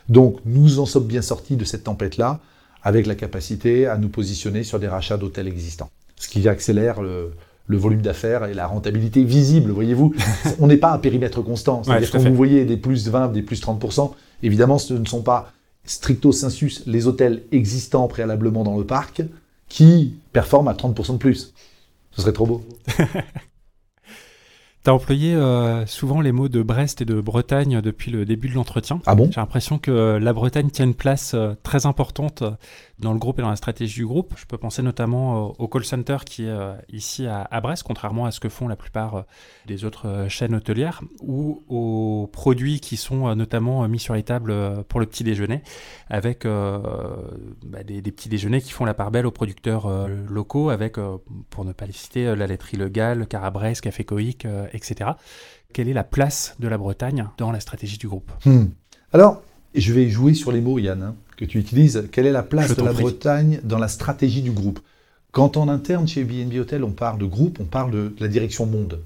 [0.10, 2.40] Donc nous en sommes bien sortis de cette tempête-là
[2.84, 5.90] avec la capacité à nous positionner sur des rachats d'hôtels existants.
[6.16, 7.32] Ce qui accélère le,
[7.70, 10.14] volume d'affaires et la rentabilité visible, voyez-vous.
[10.60, 11.84] on n'est pas à périmètre constant.
[11.84, 14.12] C'est-à-dire que quand vous voyez des plus 20, des plus 30%,
[14.44, 15.52] évidemment, ce ne sont pas
[15.84, 19.24] stricto sensus les hôtels existants préalablement dans le parc
[19.68, 21.54] qui performent à 30% de plus.
[22.12, 22.64] Ce serait trop beau.
[24.84, 28.50] Tu as employé euh, souvent les mots de Brest et de Bretagne depuis le début
[28.50, 29.00] de l'entretien.
[29.06, 29.30] Ah bon?
[29.32, 32.44] J'ai l'impression que la Bretagne tient une place euh, très importante
[33.02, 34.34] dans le groupe et dans la stratégie du groupe.
[34.38, 36.58] Je peux penser notamment euh, au call center qui est
[36.92, 39.26] ici à, Brest, contrairement à ce que font la plupart
[39.68, 45.00] des autres chaînes hôtelières, ou aux produits qui sont notamment mis sur les tables pour
[45.00, 45.62] le petit déjeuner,
[46.10, 50.96] avec bah, des, petits déjeuners qui font la part belle aux producteurs locaux, avec,
[51.50, 55.12] pour ne pas les citer, la laiterie Le Gall, Carabrès, Café Coïc, etc.
[55.74, 58.32] Quelle est la place de la Bretagne dans la stratégie du groupe?
[58.46, 58.66] Hmm.
[59.14, 59.42] Alors,
[59.76, 62.08] je vais jouer sur les mots, Yann, hein, que tu utilises.
[62.12, 64.80] Quelle est la place de la Bretagne dans la stratégie du groupe?
[65.32, 68.68] Quand en interne, chez BNB Hotel, on parle de groupe, on parle de la direction
[68.68, 69.00] monde.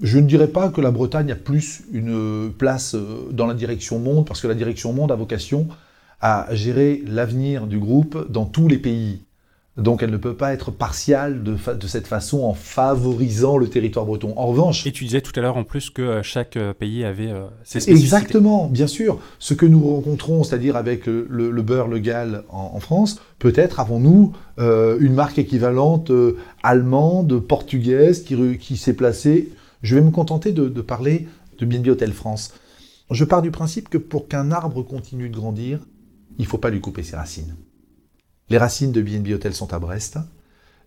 [0.00, 3.98] Je ne dirais pas que la Bretagne a plus une place euh, dans la direction
[3.98, 5.68] monde, parce que la direction monde a vocation
[6.22, 9.20] à gérer l'avenir du groupe dans tous les pays.
[9.76, 11.56] Donc elle ne peut pas être partiale de,
[11.86, 14.34] cette façon en favorisant le territoire breton.
[14.36, 14.86] En revanche...
[14.86, 17.80] Et tu disais tout à l'heure en plus que euh, chaque euh, pays avait ses
[17.80, 17.92] spécificités.
[17.92, 19.20] Exactement, bien sûr.
[19.38, 25.14] Ce que nous rencontrons, c'est-à-dire avec le, beurre, le gal en, France, peut-être avons-nous une
[25.14, 26.10] marque équivalente
[26.62, 29.50] allemande, portugaise, qui, s'est placée.
[29.82, 31.28] Je vais me contenter de, de parler
[31.58, 32.52] de BNB Hotel France.
[33.10, 35.80] Je pars du principe que pour qu'un arbre continue de grandir,
[36.38, 37.56] il ne faut pas lui couper ses racines.
[38.50, 40.18] Les racines de BNB Hotel sont à Brest.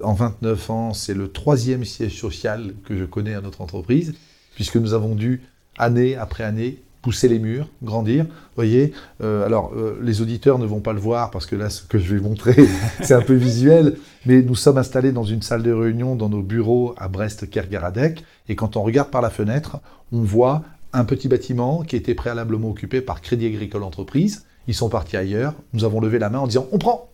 [0.01, 4.15] En 29 ans, c'est le troisième siège social que je connais à notre entreprise,
[4.53, 5.43] puisque nous avons dû,
[5.77, 8.25] année après année, pousser les murs, grandir.
[8.25, 11.69] Vous voyez, euh, alors euh, les auditeurs ne vont pas le voir parce que là,
[11.69, 12.67] ce que je vais montrer,
[13.01, 13.95] c'est un peu visuel,
[14.25, 18.55] mais nous sommes installés dans une salle de réunion dans nos bureaux à Brest-Kergaradec, et
[18.57, 19.79] quand on regarde par la fenêtre,
[20.11, 24.45] on voit un petit bâtiment qui était préalablement occupé par Crédit Agricole Entreprise.
[24.67, 25.53] Ils sont partis ailleurs.
[25.71, 27.09] Nous avons levé la main en disant on prend,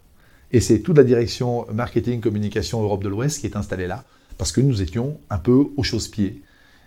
[0.52, 4.04] et c'est toute la direction marketing, communication Europe de l'Ouest qui est installée là,
[4.38, 6.42] parce que nous étions un peu au chausse-pied.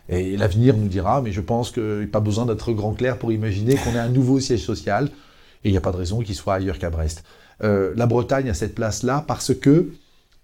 [0.09, 3.19] Et l'avenir nous dira, mais je pense qu'il n'y a pas besoin d'être grand clair
[3.19, 5.11] pour imaginer qu'on ait un nouveau siège social,
[5.65, 7.23] et il n'y a pas de raison qu'il soit ailleurs qu'à Brest.
[7.63, 9.93] Euh, la Bretagne a cette place-là parce que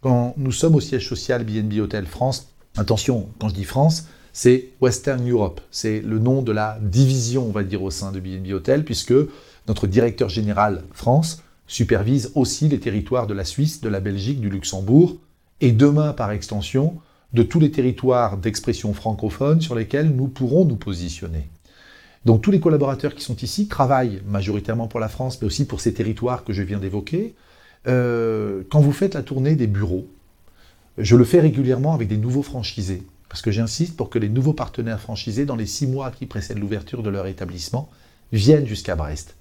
[0.01, 4.69] quand nous sommes au siège social BNB Hotel France, attention, quand je dis France, c'est
[4.81, 8.53] Western Europe, c'est le nom de la division, on va dire, au sein de BNB
[8.53, 9.15] Hotel, puisque
[9.67, 14.51] notre directeur général France supervise aussi les territoires de la Suisse, de la Belgique, du
[14.51, 15.17] Luxembourg,
[15.61, 16.97] et demain, par extension,
[17.35, 21.49] de tous les territoires d'expression francophone sur lesquels nous pourrons nous positionner.
[22.25, 25.81] Donc tous les collaborateurs qui sont ici travaillent majoritairement pour la France, mais aussi pour
[25.81, 27.35] ces territoires que je viens d'évoquer.
[27.87, 30.09] Euh, quand vous faites la tournée des bureaux,
[30.97, 34.55] je le fais régulièrement avec des nouveaux franchisés, parce que j'insiste pour que les nouveaux
[34.55, 37.91] partenaires franchisés, dans les six mois qui précèdent l'ouverture de leur établissement,
[38.33, 39.38] viennent jusqu'à Brest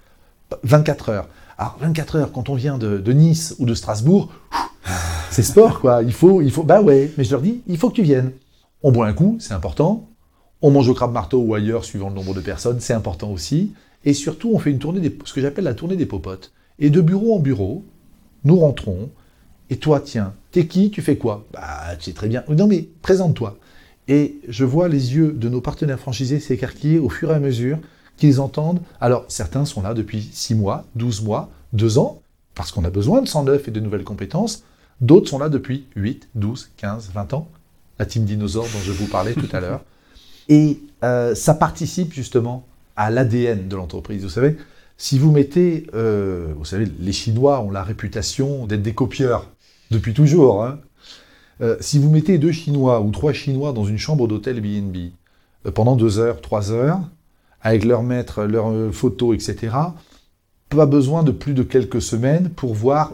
[0.63, 1.27] 24 heures.
[1.57, 4.31] Alors 24 heures, quand on vient de, Nice ou de Strasbourg,
[5.31, 6.03] c'est sport quoi.
[6.03, 7.11] Il faut, il faut, bah ouais.
[7.17, 8.31] Mais je leur dis, il faut que tu viennes.
[8.83, 10.07] On boit un coup, c'est important.
[10.61, 13.73] On mange au crabe marteau ou ailleurs, suivant le nombre de personnes, c'est important aussi.
[14.05, 16.51] Et surtout, on fait une tournée des, ce que j'appelle la tournée des popotes.
[16.79, 17.83] Et de bureau en bureau,
[18.43, 19.09] nous rentrons.
[19.69, 20.91] Et toi, tiens, t'es qui?
[20.91, 21.45] Tu fais quoi?
[21.51, 22.43] Bah, tu sais très bien.
[22.49, 23.57] Non mais présente-toi.
[24.07, 27.79] Et je vois les yeux de nos partenaires franchisés s'écarquiller au fur et à mesure
[28.17, 28.81] qu'ils entendent.
[28.99, 32.21] Alors, certains sont là depuis 6 mois, 12 mois, 2 ans,
[32.55, 34.63] parce qu'on a besoin de 109 et de nouvelles compétences.
[34.99, 37.47] D'autres sont là depuis 8, 12, 15, 20 ans.
[37.99, 39.81] La team dinosaure dont je vous parlais tout à l'heure.
[40.49, 44.23] Et euh, ça participe justement à l'ADN de l'entreprise.
[44.23, 44.57] Vous savez,
[44.97, 49.51] si vous mettez, euh, vous savez, les Chinois ont la réputation d'être des copieurs
[49.91, 50.63] depuis toujours.
[50.63, 50.79] Hein.
[51.61, 55.11] Euh, si vous mettez deux Chinois ou trois Chinois dans une chambre d'hôtel BNB
[55.73, 57.01] pendant deux heures, trois heures,
[57.67, 59.75] avec leur maître, leurs photos, etc.,
[60.69, 63.13] pas besoin de plus de quelques semaines pour voir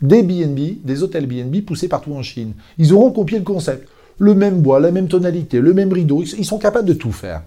[0.00, 2.54] des BNB, des hôtels BNB poussés partout en Chine.
[2.78, 3.88] Ils auront copié le concept.
[4.18, 6.22] Le même bois, la même tonalité, le même rideau.
[6.22, 7.42] Ils sont capables de tout faire.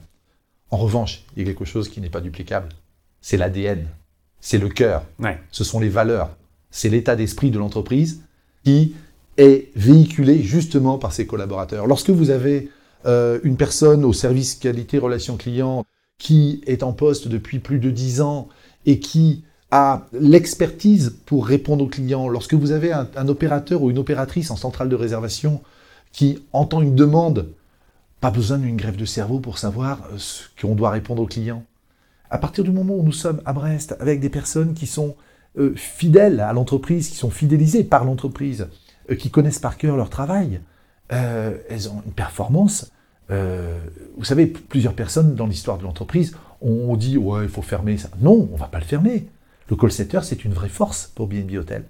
[0.69, 2.67] En revanche, il y a quelque chose qui n'est pas duplicable.
[3.21, 3.85] C'est l'ADN.
[4.41, 5.05] C'est le cœur.
[5.51, 6.35] Ce sont les valeurs.
[6.71, 8.21] C'est l'état d'esprit de l'entreprise
[8.65, 8.95] qui
[9.37, 11.87] est véhiculé justement par ses collaborateurs.
[11.87, 12.69] Lorsque vous avez
[13.05, 15.85] euh, une personne au service qualité relation client
[16.17, 18.47] qui est en poste depuis plus de 10 ans
[18.87, 23.99] et qui a l'expertise pour répondre aux clients, lorsque vous avez un, opérateur ou une
[23.99, 25.61] opératrice en centrale de réservation
[26.13, 27.49] qui entend une demande,
[28.21, 31.63] pas besoin d'une grève de cerveau pour savoir euh, ce qu'on doit répondre aux clients.
[32.31, 35.15] À partir du moment où nous sommes à Brest avec des personnes qui sont
[35.59, 38.67] euh, fidèles à l'entreprise, qui sont fidélisées par l'entreprise,
[39.19, 40.59] qui connaissent par cœur leur travail,
[41.09, 42.91] elles ont une performance.
[43.29, 48.09] Vous savez, plusieurs personnes dans l'histoire de l'entreprise ont dit ouais, il faut fermer ça.
[48.21, 49.27] Non, on va pas le fermer.
[49.69, 51.85] Le call center, c'est une vraie force pour BNB Hotel.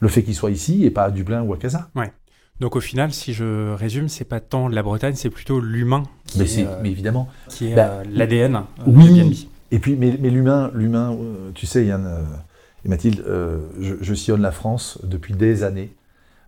[0.00, 1.90] Le fait qu'il soit ici et pas à Dublin ou à Casa.
[1.94, 2.12] Ouais.
[2.60, 6.02] Donc au final, si je résume, c'est pas tant la Bretagne, c'est plutôt l'humain.
[6.36, 7.28] Mais, euh, mais, évidemment.
[7.48, 8.56] Qui est bah, euh, l'ADN.
[8.56, 9.48] Euh, oui.
[9.70, 11.16] Et puis, mais, mais l'humain, l'humain,
[11.54, 12.26] tu sais, Yann
[12.84, 15.92] et Mathilde, je, je, sillonne la France depuis des années,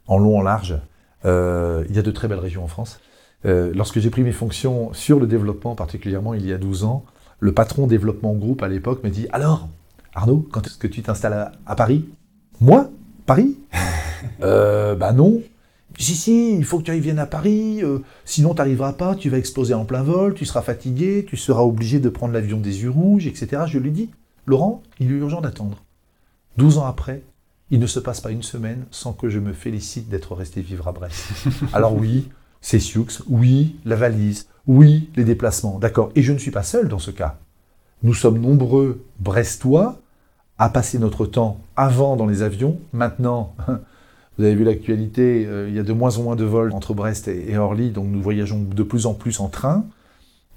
[0.06, 0.78] en long, en large.
[1.24, 2.98] il y a de très belles régions en France.
[3.44, 7.04] Lorsque j'ai pris mes fonctions sur le développement, particulièrement il y a 12 ans,
[7.40, 9.68] le patron développement groupe à l'époque me dit Alors,
[10.14, 12.08] Arnaud, quand est-ce que tu t'installes à, Paris?
[12.60, 12.90] Moi?
[13.26, 13.58] Paris?
[14.42, 15.40] Euh, Bah non.
[15.98, 19.30] Si, si, il faut que tu viennes à Paris, euh, sinon tu n'arriveras pas, tu
[19.30, 22.82] vas exploser en plein vol, tu seras fatigué, tu seras obligé de prendre l'avion des
[22.82, 23.62] yeux rouges, etc.
[23.66, 24.10] Je lui dis,
[24.46, 25.82] Laurent, il est urgent d'attendre.
[26.58, 27.22] Douze ans après,
[27.70, 30.86] il ne se passe pas une semaine sans que je me félicite d'être resté vivre
[30.86, 31.24] à Brest.
[31.72, 32.28] Alors oui,
[32.60, 36.10] c'est Sioux, oui, la valise, oui, les déplacements, d'accord.
[36.14, 37.38] Et je ne suis pas seul dans ce cas.
[38.02, 40.00] Nous sommes nombreux Brestois
[40.58, 42.78] à passer notre temps avant dans les avions.
[42.92, 43.54] Maintenant,
[44.38, 46.94] vous avez vu l'actualité, euh, il y a de moins en moins de vols entre
[46.94, 49.84] Brest et, Orly, donc nous voyageons de plus en plus en train.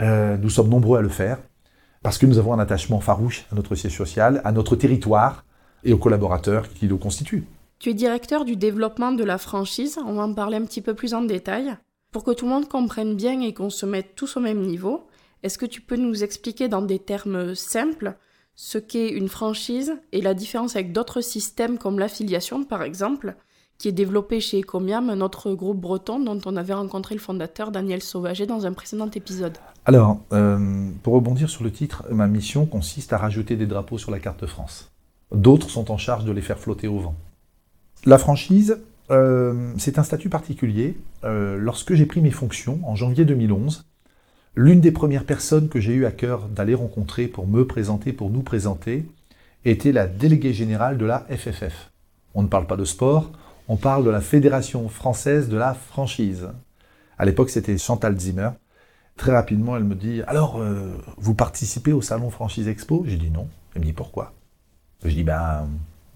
[0.02, 1.38] Euh, nous sommes nombreux à le faire
[2.02, 5.46] parce que nous avons un attachement farouche à notre siège social, à notre territoire
[5.86, 7.46] et aux collaborateurs qui le constituent.
[7.80, 10.94] Tu es directeur du développement de la franchise, on va en parler un petit peu
[10.94, 11.78] plus en détail.
[12.14, 15.08] Pour que tout le monde comprenne bien et qu'on se mette tous au même niveau,
[15.42, 18.16] est-ce que tu peux nous expliquer dans des termes simples
[18.54, 23.36] ce qu'est une franchise et la différence avec d'autres systèmes comme l'affiliation par exemple,
[23.80, 28.04] qui est développé chez Ecomiam, notre groupe breton dont on avait rencontré le fondateur Daniel
[28.04, 29.58] Sauvager dans un précédent épisode?
[29.86, 34.12] Alors, euh, pour rebondir sur le titre, ma mission consiste à rajouter des drapeaux sur
[34.12, 34.92] la carte de France.
[35.32, 37.16] D'autres sont en charge de les faire flotter au vent.
[38.06, 38.78] La franchise,
[39.12, 40.98] euh, c'est un statut particulier.
[41.24, 43.86] Euh, lorsque j'ai pris mes fonctions en janvier 2011,
[44.56, 48.30] L'une des premières personnes que j'ai eu à cœur d'aller rencontrer pour me présenter, pour
[48.30, 49.04] nous présenter,
[49.66, 51.90] était la déléguée générale de la FFF.
[52.36, 53.32] On ne parle pas de sport,
[53.68, 56.50] on parle de la Fédération française de la franchise.
[57.18, 58.52] À l'époque, c'était Chantal Zimmer.
[59.18, 63.06] Très rapidement, elle me dit Alors, euh, vous participez au salon Franchise Expo?
[63.08, 63.48] J'ai dit non.
[63.74, 64.34] Elle me dit Pourquoi?
[65.04, 65.68] Je dis Ben,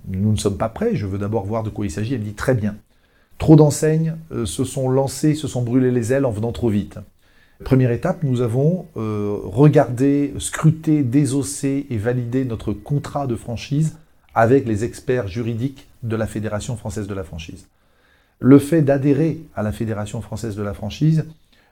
[0.07, 2.13] nous ne sommes pas prêts, je veux d'abord voir de quoi il s'agit.
[2.13, 2.75] Elle me dit Très bien.
[3.37, 6.97] Trop d'enseignes euh, se sont lancées, se sont brûlées les ailes en venant trop vite.
[7.63, 13.97] Première étape, nous avons euh, regardé, scruté, désossé et validé notre contrat de franchise
[14.35, 17.67] avec les experts juridiques de la Fédération française de la franchise.
[18.39, 21.25] Le fait d'adhérer à la Fédération française de la franchise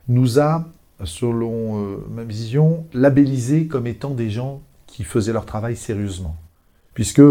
[0.07, 0.65] nous a,
[1.03, 6.35] selon euh, ma vision, labellisés comme étant des gens qui faisaient leur travail sérieusement.
[6.95, 7.21] Puisque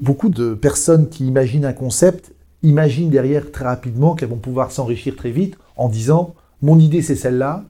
[0.00, 2.32] beaucoup de personnes qui imaginent un concept
[2.62, 7.16] imaginent derrière très rapidement qu'elles vont pouvoir s'enrichir très vite en disant mon idée c'est
[7.16, 7.64] celle-là,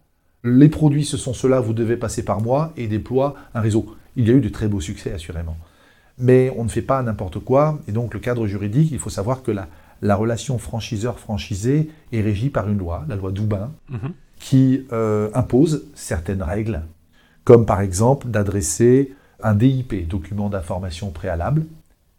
[0.44, 3.86] les produits, ce sont ceux-là, vous devez passer par moi et déploie un réseau.
[4.14, 5.56] Il y a eu de très beaux succès, assurément.
[6.18, 9.42] Mais on ne fait pas n'importe quoi, et donc le cadre juridique, il faut savoir
[9.42, 9.66] que la,
[10.02, 14.12] la relation franchiseur-franchisé est régie par une loi, la loi Doubin, Mhm.
[14.38, 16.82] qui euh, impose certaines règles,
[17.44, 21.64] comme par exemple d'adresser un DIP, document d'information préalable,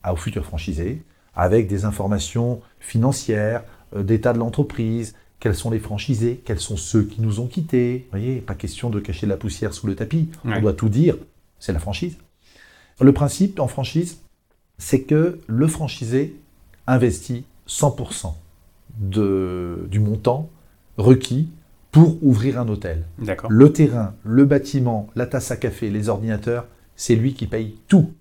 [0.08, 1.02] à- au futur franchisé,
[1.36, 3.64] avec des informations financières,
[3.96, 8.08] euh, d'état de l'entreprise, quels sont les franchisés, quels sont ceux qui nous ont quittés.
[8.12, 10.30] Vous voyez, pas question de cacher la poussière sous le tapis.
[10.44, 10.54] Ouais.
[10.58, 11.16] On doit tout dire.
[11.60, 12.18] C'est la franchise.
[13.00, 14.18] Le principe en franchise,
[14.80, 16.36] c'est que le franchisé
[16.88, 18.36] investit 100%
[19.00, 20.50] de- du montant
[20.98, 21.50] requis
[21.92, 23.06] pour ouvrir un hôtel.
[23.20, 23.52] D'accord.
[23.52, 28.12] Le terrain, le bâtiment, la tasse à café, les ordinateurs, c'est lui qui paye tout.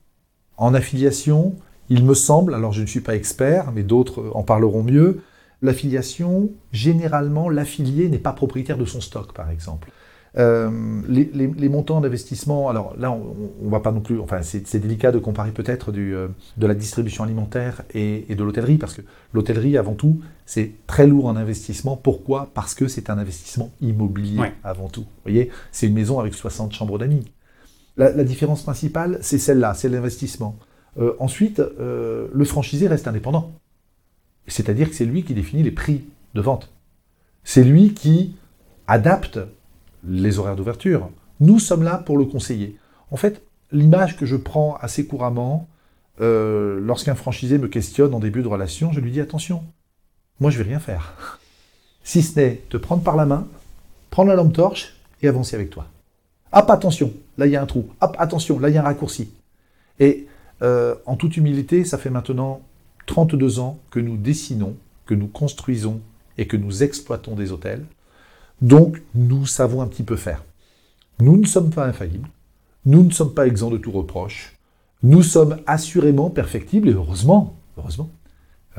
[0.59, 1.55] En affiliation,
[1.89, 5.21] il me semble, alors je ne suis pas expert, mais d'autres en parleront mieux,
[5.63, 9.91] l'affiliation, généralement, l'affilié n'est pas propriétaire de son stock, par exemple.
[10.39, 10.71] Euh,
[11.09, 13.35] les, les- les montants d'investissement, alors là, on,
[13.65, 16.29] on va pas non plus, enfin, c'est délicat de comparer peut-être euh,
[16.59, 19.01] de la distribution alimentaire et, et de l'hôtellerie, parce que
[19.33, 21.97] l'hôtellerie, avant tout, c'est très lourd en investissement.
[21.97, 22.51] Pourquoi?
[22.53, 24.53] Parce que c'est un investissement immobilier, Ouais.
[24.63, 25.03] avant tout.
[25.03, 27.25] Vous voyez, c'est une maison avec 60 chambres d'amis.
[27.97, 30.57] La, la différence principale, c'est celle-là, c'est l'investissement.
[30.99, 33.53] Euh, ensuite, euh, le franchisé reste indépendant.
[34.47, 36.73] C'est-à-dire que c'est lui qui définit les prix de vente.
[37.45, 38.35] C'est lui qui
[38.87, 39.39] adapte
[40.05, 41.11] les horaires d'ouverture.
[41.41, 42.77] Nous sommes là pour le conseiller.
[43.11, 43.43] En fait,
[43.73, 45.69] l'image que je prends assez couramment,
[46.21, 49.63] euh, lorsqu'un franchisé me questionne en début de relation, je lui dis attention,
[50.41, 51.39] moi je vais rien faire.
[52.05, 53.49] Si ce n'est te prendre par la main,
[54.11, 55.87] prendre la lampe torche et avancer avec toi.
[56.53, 57.89] Hop, attention, là il y a un trou.
[58.01, 59.29] Hop, attention, là il y a un raccourci.
[59.99, 60.26] Et
[60.63, 62.61] euh, en toute humilité, ça fait maintenant
[63.07, 66.01] 32 ans que nous dessinons, que nous construisons
[66.39, 67.85] et que nous exploitons des hôtels.
[68.63, 70.43] Donc, nous savons un petit peu faire.
[71.21, 72.29] Nous ne sommes pas infaillibles.
[72.85, 74.57] Nous ne sommes pas exempts de tout reproche.
[75.03, 77.57] Nous sommes assurément perfectibles et heureusement.
[77.77, 78.11] Heureusement.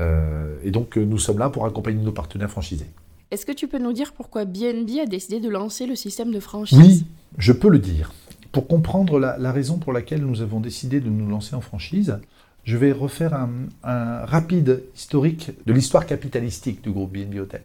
[0.00, 2.86] Euh, et donc, nous sommes là pour accompagner nos partenaires franchisés.
[3.30, 6.40] Est-ce que tu peux nous dire pourquoi BNB a décidé de lancer le système de
[6.40, 6.78] franchise?
[6.78, 7.06] Oui,
[7.36, 8.12] je peux le dire.
[8.52, 12.18] Pour comprendre la, raison pour laquelle nous avons décidé de nous lancer en franchise,
[12.64, 13.50] je vais refaire un,
[13.82, 17.64] un rapide historique de l'histoire capitalistique du groupe BNB Hotel.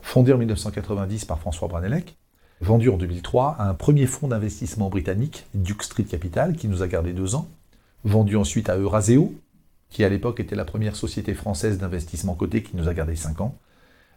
[0.00, 2.16] Fondé en 1990 par François Branelec,
[2.60, 6.88] vendu en 2003 à un premier fonds d'investissement britannique, Duke Street Capital, qui nous a
[6.88, 7.48] gardé deux ans,
[8.04, 9.34] vendu ensuite à Euraseo,
[9.90, 13.40] qui à l'époque était la première société française d'investissement coté qui nous a gardé cinq
[13.40, 13.56] ans.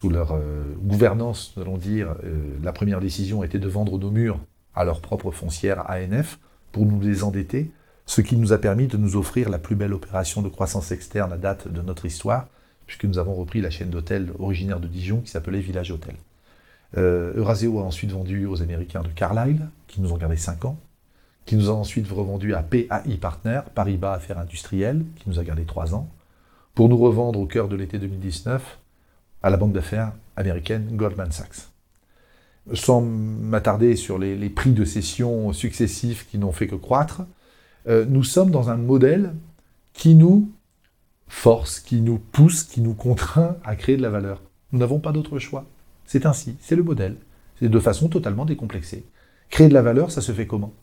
[0.01, 4.09] Sous leur euh, gouvernance, nous allons dire, euh, la première décision était de vendre nos
[4.09, 4.39] murs
[4.75, 6.39] à leur propre foncière ANF
[6.71, 7.71] pour nous désendetter,
[8.05, 11.33] ce qui nous a permis de nous offrir la plus belle opération de croissance externe
[11.33, 12.47] à date de notre histoire,
[12.85, 16.15] puisque nous avons repris la chaîne d'hôtels originaire de Dijon qui s'appelait Village Hôtel.
[16.97, 20.77] Euh, Euraseo a ensuite vendu aux Américains de Carlyle, qui nous ont gardé 5 ans,
[21.45, 25.63] qui nous a ensuite revendu à PAI Partner, Paribas Affaires Industrielles, qui nous a gardé
[25.63, 26.09] 3 ans,
[26.75, 28.77] pour nous revendre au cœur de l'été 2019
[29.43, 31.70] à la banque d'affaires américaine Goldman Sachs.
[32.73, 37.23] Sans m'attarder sur les, prix de cession successifs qui n'ont fait que croître,
[37.87, 39.33] euh, nous sommes dans un modèle
[39.93, 40.51] qui nous
[41.27, 44.41] force, qui nous pousse, qui nous contraint à créer de la valeur.
[44.71, 45.65] Nous n'avons pas d'autre choix.
[46.05, 47.15] C'est ainsi, c'est le modèle.
[47.59, 49.05] C'est de façon totalement décomplexée.
[49.49, 50.73] Créer de la valeur, ça se fait comment?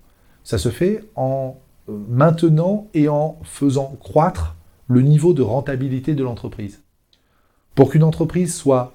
[0.45, 1.59] Ça se fait en
[1.89, 4.57] euh, maintenant et en faisant croître
[4.89, 6.83] le niveau de rentabilité de l'entreprise.
[7.75, 8.95] Pour qu'une entreprise soit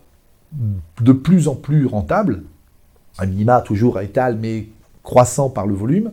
[1.01, 2.43] de plus en plus rentable,
[3.18, 4.68] à minima toujours à étal, mais
[5.03, 6.11] croissant par le volume,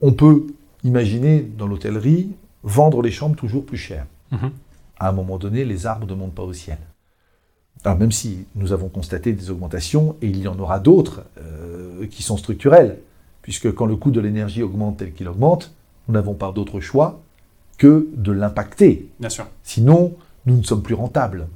[0.00, 0.46] on peut
[0.84, 2.30] imaginer dans l'hôtellerie
[2.62, 4.06] vendre les chambres toujours plus chères.
[4.30, 4.50] Mhm.
[4.98, 6.78] À un moment donné, les arbres ne montent pas au ciel.
[7.84, 12.06] Alors même si nous avons constaté des augmentations, et il y en aura d'autres euh,
[12.06, 12.98] qui sont structurelles,
[13.42, 15.72] puisque quand le coût de l'énergie augmente tel qu'il augmente,
[16.06, 17.20] nous n'avons pas d'autre choix
[17.78, 19.08] que de l'impacter.
[19.18, 19.46] Bien sûr.
[19.64, 20.14] Sinon,
[20.46, 21.48] nous ne sommes plus rentables.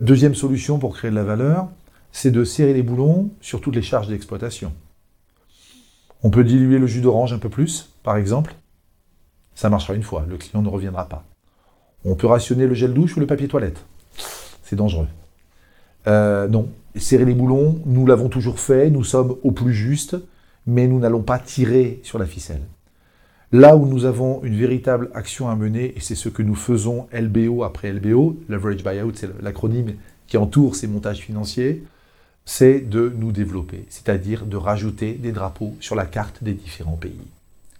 [0.00, 1.68] Deuxième solution pour créer de la valeur,
[2.12, 4.72] c'est de serrer les boulons sur toutes les charges d'exploitation.
[6.22, 8.54] On peut diluer le jus d'orange un peu plus, par exemple.
[9.54, 11.24] Ça marchera une fois, le client ne reviendra pas.
[12.04, 13.84] On peut rationner le gel douche ou le papier toilette.
[14.62, 15.08] C'est dangereux.
[16.06, 20.16] Euh, non, serrer les boulons, nous l'avons toujours fait, nous sommes au plus juste,
[20.66, 22.62] mais nous n'allons pas tirer sur la ficelle.
[23.52, 27.08] Là où nous avons une véritable action à mener, et c'est ce que nous faisons
[27.12, 29.94] LBO après LBO, Leverage Buyout, c'est l'acronyme
[30.28, 31.82] qui entoure ces montages financiers,
[32.52, 37.20] c'est de nous développer, c'est-à-dire de rajouter des drapeaux sur la carte des différents pays.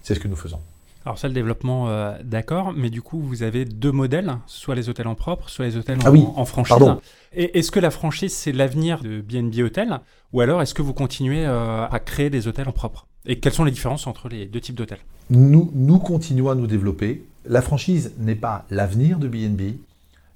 [0.00, 0.60] C'est ce que nous faisons.
[1.04, 4.88] Alors ça, le développement, euh, d'accord, mais du coup, vous avez deux modèles, soit les
[4.88, 6.68] hôtels en propre, soit les hôtels en, Ah oui, en franchise.
[6.68, 7.00] pardon.
[7.34, 9.98] Et est-ce que la franchise, c'est l'avenir de BNB Hotel,
[10.32, 13.08] ou alors est-ce que vous continuez euh, à créer des hôtels en propre?
[13.26, 15.00] Et quelles sont les différences entre les deux types d'hôtels?
[15.30, 17.24] Nous, nous continuons à nous développer.
[17.44, 19.78] La franchise n'est pas l'avenir de BNB,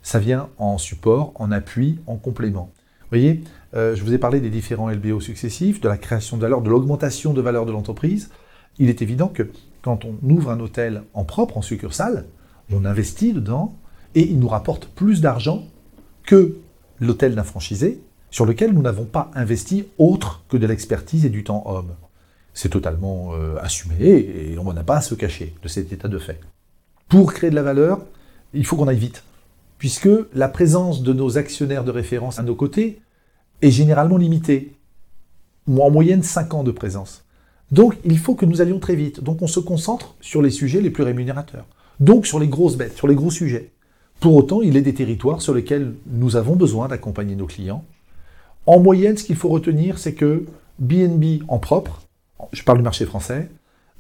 [0.03, 2.73] ça vient en support, en appui, en complément.
[3.03, 3.45] Vous voyez,
[3.75, 6.71] euh, je vous ai parlé des différents LBO successifs, de la création de valeur, de
[6.71, 8.31] l'augmentation de valeur de l'entreprise.
[8.79, 9.51] Il est évident que
[9.83, 12.27] quand on ouvre un hôtel en propre, en succursale,
[12.73, 13.77] on investit dedans
[14.15, 15.65] et il nous rapporte plus d'argent
[16.25, 16.57] que
[17.01, 18.01] l'hôtel d'un franchisé
[18.31, 21.95] sur lequel nous n'avons pas investi autre que de l'expertise et du temps homme.
[22.53, 26.19] C'est totalement euh, assumé et on n'a pas à se cacher de cet état de
[26.19, 26.41] fait.
[27.09, 28.01] Pour créer de la valeur,
[28.53, 29.25] il faut qu'on aille vite,
[29.79, 33.03] puisque la présence de nos actionnaires de référence à nos côtés
[33.65, 34.73] est généralement limitée.
[35.67, 37.25] En moyenne 5 ans de présence.
[37.73, 39.23] Donc il faut que nous allions très vite.
[39.23, 41.67] Donc on se concentre sur les sujets les plus rémunérateurs.
[42.01, 43.71] Donc sur les grosses bêtes, sur les gros sujets.
[44.21, 47.85] Pour autant, il est des territoires sur lesquels nous avons besoin d'accompagner nos clients.
[48.67, 50.45] En moyenne, ce qu'il faut retenir, c'est que
[50.79, 52.03] BNB en propre,
[52.53, 53.49] je parle du marché français,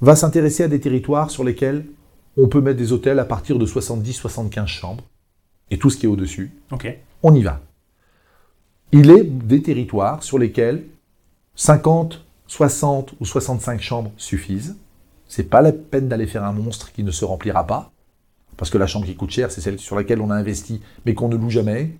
[0.01, 1.87] va s'intéresser à des territoires sur lesquels
[2.37, 5.05] on peut mettre des hôtels à partir de 70-75 chambres,
[5.71, 6.53] et tout ce qui est au-dessus.
[7.23, 7.61] On y va.
[8.93, 10.85] Il est des territoires sur lesquels
[11.57, 14.77] 50, 60 ou 65 chambres suffisent.
[15.27, 17.93] C'est pas la peine d'aller faire un monstre qui ne se remplira pas,
[18.57, 21.15] parce que la chambre qui coûte cher, c'est celle sur laquelle on a investi, mais
[21.15, 21.91] qu'on ne loue jamais.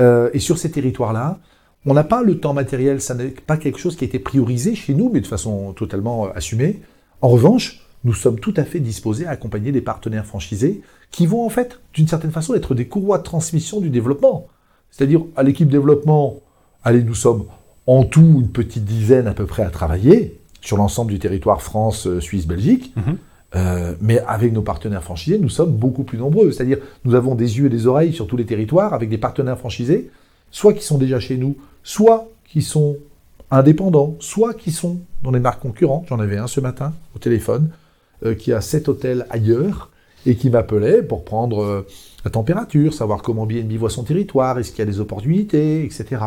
[0.00, 1.40] Euh, et sur ces territoires-là,
[1.86, 4.74] on n'a pas le temps matériel, ça n'est pas quelque chose qui a été priorisé
[4.74, 6.80] chez nous, mais de façon totalement euh, assumée.
[7.20, 11.44] En revanche, nous sommes tout à fait disposés à accompagner des partenaires franchisés qui vont
[11.44, 14.48] en fait, d'une certaine façon, être des courroies de transmission du développement.
[14.96, 16.36] C'est-à-dire, à, l'équipe développement,
[16.84, 17.46] allez, nous sommes
[17.88, 22.06] en tout une petite dizaine à peu près à travailler sur l'ensemble du territoire France,
[22.06, 22.92] euh, Suisse, Belgique.
[22.96, 23.16] Mhm.
[23.56, 26.52] Euh, mais avec nos partenaires franchisés, nous sommes beaucoup plus nombreux.
[26.52, 29.58] C'est-à-dire, nous avons des yeux et des oreilles sur tous les territoires avec des partenaires
[29.58, 30.10] franchisés,
[30.52, 32.96] soit qui sont déjà chez nous, soit qui sont
[33.50, 36.06] indépendants, soit qui sont dans les marques concurrentes.
[36.08, 37.68] J'en avais un ce matin au téléphone,
[38.24, 39.90] euh, qui a sept hôtels ailleurs,
[40.26, 41.86] et qui m'appelait pour prendre euh,
[42.24, 46.22] la température, savoir comment BNB voit son territoire, est-ce qu'il y a des opportunités, etc.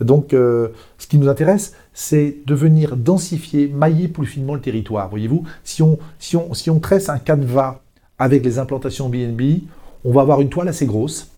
[0.00, 0.68] Donc, euh,
[0.98, 5.08] ce qui nous intéresse, c'est de venir densifier, mailler plus finement le territoire.
[5.08, 7.80] Voyez-vous, si on, si, on, si on tresse un canevas
[8.18, 9.62] avec les implantations BNB,
[10.04, 11.30] on va avoir une toile assez grosse.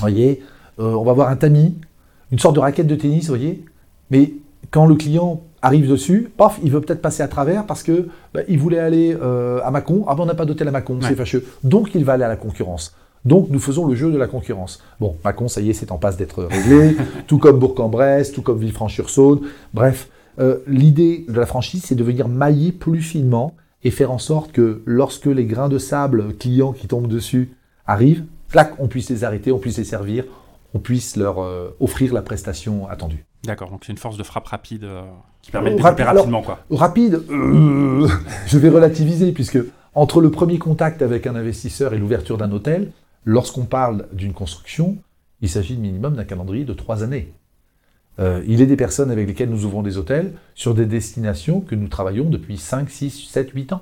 [0.00, 0.42] Voyez,
[0.78, 1.76] on va avoir un tamis,
[2.32, 3.64] une sorte de raquette de tennis, voyez.
[4.10, 4.32] Mais
[4.70, 8.40] quand le client arrive dessus, paf, il veut peut-être passer à travers parce que bah,
[8.48, 10.04] il voulait aller euh, à Macon.
[10.08, 11.44] Ah ben on n'a pas d'hôtel à Macon, c'est fâcheux.
[11.64, 12.94] Donc il va aller à la concurrence.
[13.24, 14.82] Donc nous faisons le jeu de la concurrence.
[14.98, 16.96] Bon, Macon, ça y est, c'est en passe d'être réglé,
[17.26, 19.40] tout comme Bourg-en-Bresse, tout comme Villefranche-sur-Saône.
[19.74, 20.08] Bref,
[20.38, 23.54] euh, l'idée de la franchise, c'est de venir mailler plus finement
[23.84, 27.52] et faire en sorte que lorsque les grains de sable clients qui tombent dessus
[27.86, 30.24] arrivent, clac, on puisse les arrêter, on puisse les servir,
[30.74, 33.24] on puisse leur euh, offrir la prestation attendue.
[33.44, 35.02] D'accord, donc c'est une force de frappe rapide euh,
[35.42, 36.42] qui permet de développer rapidement.
[36.42, 36.60] Quoi.
[36.70, 38.08] Rapide, euh,
[38.46, 39.58] je vais relativiser, puisque
[39.94, 42.92] entre le premier contact avec un investisseur et l'ouverture d'un hôtel,
[43.24, 44.98] lorsqu'on parle d'une construction,
[45.40, 47.32] il s'agit de minimum d'un calendrier de trois années.
[48.46, 51.88] il est des personnes avec lesquelles nous ouvrons des hôtels sur des destinations que nous
[51.88, 53.80] travaillons depuis 5, 6, 7, 8 ans.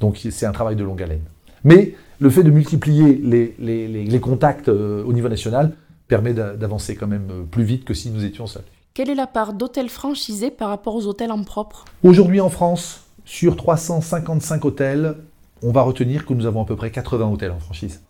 [0.00, 1.24] Donc c'est un travail de longue haleine.
[1.64, 5.72] Mais le fait de multiplier les, les contacts au niveau national
[6.08, 8.64] permet d'avancer quand même euh, plus vite que si nous étions seuls.
[8.94, 11.84] Quelle est la part d'hôtels franchisés par rapport aux hôtels en propre?
[12.04, 15.16] Aujourd'hui en France, sur 355 hôtels,
[15.64, 18.02] on va retenir que nous avons à peu près 80 hôtels en franchise.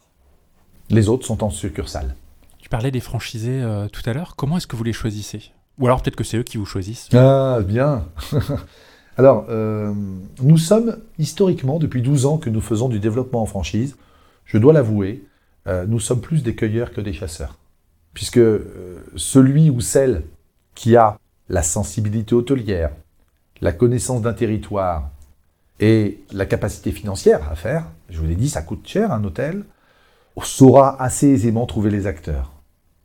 [0.91, 2.14] Les autres sont en succursale.
[2.59, 4.37] Tu parlais des franchisés euh, tout à l'heure.
[4.37, 5.53] Comment est-ce que vous les choisissez?
[5.78, 8.05] Ou alors peut-être que c'est eux qui vous choisissent Ah, bien
[9.16, 9.91] Alors, euh,
[10.43, 13.97] nous sommes historiquement, depuis 12 ans que nous faisons du développement en franchise,
[14.45, 15.24] je dois l'avouer,
[15.87, 17.57] nous sommes plus des cueilleurs que des chasseurs
[18.14, 20.22] puisque euh, celui ou celle
[20.75, 21.18] qui a
[21.49, 22.91] la sensibilité hôtelière,
[23.61, 25.11] la connaissance d'un territoire
[25.81, 29.64] et la capacité financière à faire, je vous l'ai dit, ça coûte cher un hôtel,
[30.43, 32.53] saura assez aisément trouver les acteurs.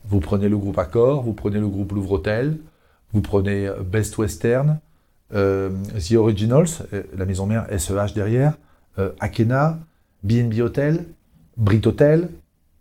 [0.05, 2.57] Vous prenez le groupe Accor, vous prenez le groupe Louvre Hôtel,
[3.13, 4.79] vous prenez euh, Best Western,
[5.33, 8.53] euh, The Originals, la maison mère SEH derrière,
[9.19, 9.79] Akena,
[10.23, 11.05] BNB Hotel,
[11.55, 12.29] Brit Hotel,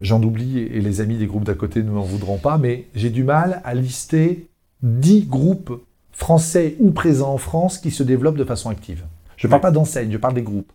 [0.00, 3.10] J'en oublie et les amis des groupes d'à côté ne m'en voudront pas, mais j'ai
[3.10, 4.48] du mal à lister
[4.82, 9.04] 10 groupes français ou présents en France qui se développent de façon active.
[9.36, 10.72] Je ne parle pas d'enseigne, je parle des groupes.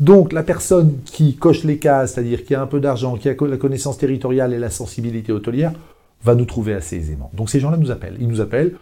[0.00, 3.34] Donc la personne qui coche les cases, c'est-à-dire qui a un peu d'argent, qui a
[3.40, 5.72] la connaissance territoriale et la sensibilité hôtelière,
[6.22, 7.30] va nous trouver assez aisément.
[7.34, 8.16] Donc ces gens-là nous appellent.
[8.20, 8.74] Ils nous appellent,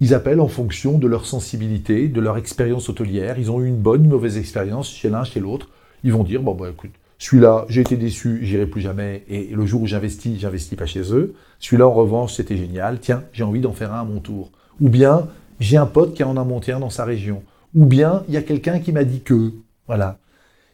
[0.00, 3.38] ils appellent en fonction de leur sensibilité, de leur expérience hôtelière.
[3.38, 5.68] Ils ont eu une bonne, une mauvaise expérience chez l'un, chez l'autre.
[6.04, 6.90] Ils vont dire, bon, bah écoute,
[7.20, 9.24] celui-là, j'ai été déçu, j'irai plus jamais.
[9.28, 11.34] Et le jour où j'investis, j'investis pas chez eux.
[11.58, 12.98] Celui-là, en revanche, c'était génial.
[12.98, 14.50] Tiens, j'ai envie d'en faire un à mon tour.
[14.80, 15.28] Ou bien,
[15.60, 17.42] j'ai un pote qui en a monté un dans sa région.
[17.74, 19.52] ou bien il y a quelqu'un qui m'a dit que.
[19.86, 20.18] Voilà.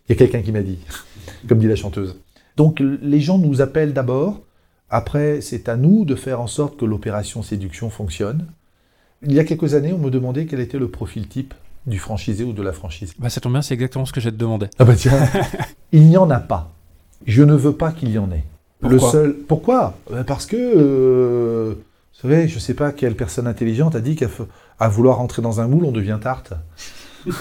[0.08, 0.78] Il y a quelqu'un qui m'a dit,
[1.48, 2.16] comme dit la chanteuse.
[2.56, 4.40] Donc les gens nous appellent d'abord,
[4.88, 8.46] après c'est à nous de faire en sorte que l'opération séduction fonctionne.
[9.22, 11.54] Il y a quelques années, on me demandait quel était le profil type
[11.86, 13.14] du franchisé ou de la franchise.
[13.18, 14.66] Bah, ça tombe bien, c'est exactement ce que j'ai te demandé.
[14.78, 15.18] Ah bah tiens,
[15.92, 16.72] il n'y en a pas.
[17.26, 18.44] Je ne veux pas qu'il y en ait.
[18.80, 19.34] Pourquoi le seul.
[19.34, 19.94] Pourquoi?
[20.12, 24.16] Euh, Parce que, euh, vous savez, je ne sais pas quelle personne intelligente a dit
[24.16, 24.26] qu'à
[24.78, 26.52] à vouloir rentrer dans un moule, on devient tarte.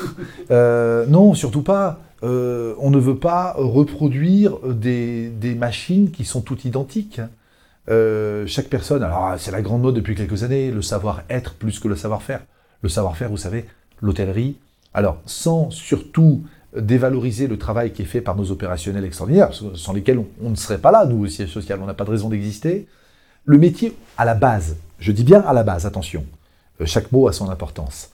[0.49, 1.99] Euh, non, surtout pas.
[2.23, 7.21] Euh, on ne veut pas reproduire des, des machines qui sont toutes identiques.
[7.89, 11.87] Euh, chaque personne, alors c'est la grande mode depuis quelques années, le savoir-être plus que
[11.87, 12.41] le savoir-faire.
[12.81, 13.65] Le savoir-faire, vous savez,
[14.01, 14.57] l'hôtellerie.
[14.93, 16.43] Alors, sans surtout
[16.75, 20.55] dévaloriser le travail qui est fait par nos opérationnels extraordinaires, sans lesquels on, on ne
[20.55, 22.87] serait pas là, nous, au siège social, on n'a pas de raison d'exister.
[23.45, 26.25] Le métier, à la base, je dis bien à la base, attention,
[26.81, 28.11] euh, chaque mot a son importance,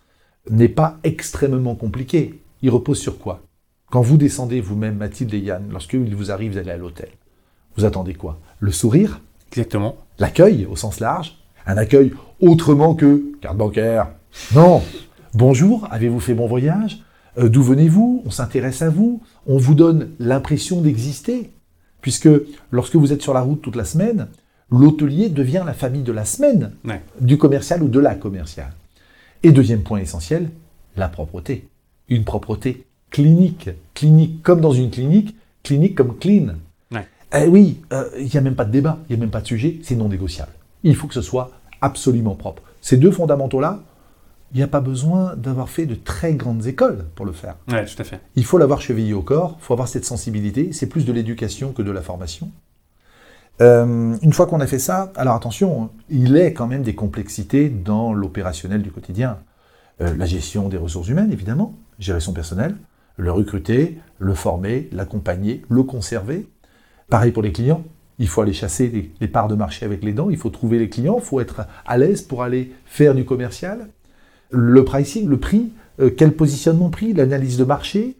[0.50, 2.40] n'est pas extrêmement compliqué.
[2.62, 3.42] Il repose sur quoi?
[3.90, 7.10] Quand vous descendez vous-même, Mathilde et Yann, lorsqu'il vous arrive d'aller à l'hôtel,
[7.76, 8.40] vous attendez quoi?
[8.60, 9.22] Le sourire?
[9.52, 9.98] Exactement.
[10.20, 11.38] L'accueil au sens large?
[11.66, 14.08] Un accueil autrement que carte bancaire?
[14.56, 14.82] Non
[15.34, 17.02] Bonjour, avez-vous fait bon voyage?
[17.38, 18.22] Euh, D'où venez-vous?
[18.26, 21.52] On s'intéresse à vous On vous donne l'impression d'exister
[22.02, 22.30] Puisque
[22.72, 24.28] lorsque vous êtes sur la route toute la semaine,
[24.72, 27.02] l'hôtelier devient la famille de la semaine Ouais.
[27.22, 28.74] du commercial ou de la commerciale.
[29.44, 30.50] Et deuxième point essentiel,
[30.98, 31.68] la propreté.
[32.10, 33.70] Une propreté clinique.
[33.94, 36.56] Clinique comme dans une clinique, clinique comme clean.
[36.92, 37.08] Ouais.
[37.40, 39.42] Eh oui, euh, il n'y a même pas de débat, il n'y a même pas
[39.42, 40.52] de sujet, c'est non négociable.
[40.84, 41.52] Il faut que ce soit
[41.82, 42.64] absolument propre.
[42.82, 43.80] Ces deux fondamentaux-là,
[44.54, 47.56] il n'y a pas besoin d'avoir fait de très grandes écoles pour le faire.
[47.70, 48.20] Ouais, tout à fait.
[48.36, 51.72] Il faut l'avoir chevillé au corps, il faut avoir cette sensibilité, c'est plus de l'éducation
[51.72, 52.52] que de la formation.
[53.62, 57.70] Euh, une fois qu'on a fait ça, alors attention, il est quand même des complexités
[57.70, 59.38] dans l'opérationnel du quotidien.
[60.02, 62.76] Euh, la gestion des ressources humaines, évidemment, gérer son personnel,
[63.18, 66.48] le recruter, le former, l'accompagner, le conserver.
[67.10, 67.84] Pareil pour les clients,
[68.20, 70.80] il faut aller chasser les, les parts de marché avec les dents, il faut trouver
[70.80, 73.88] les clients, il faut être à l'aise pour aller faire du commercial.
[74.52, 78.18] Le pricing, le prix, euh, quel positionnement prix, l'analyse de marché,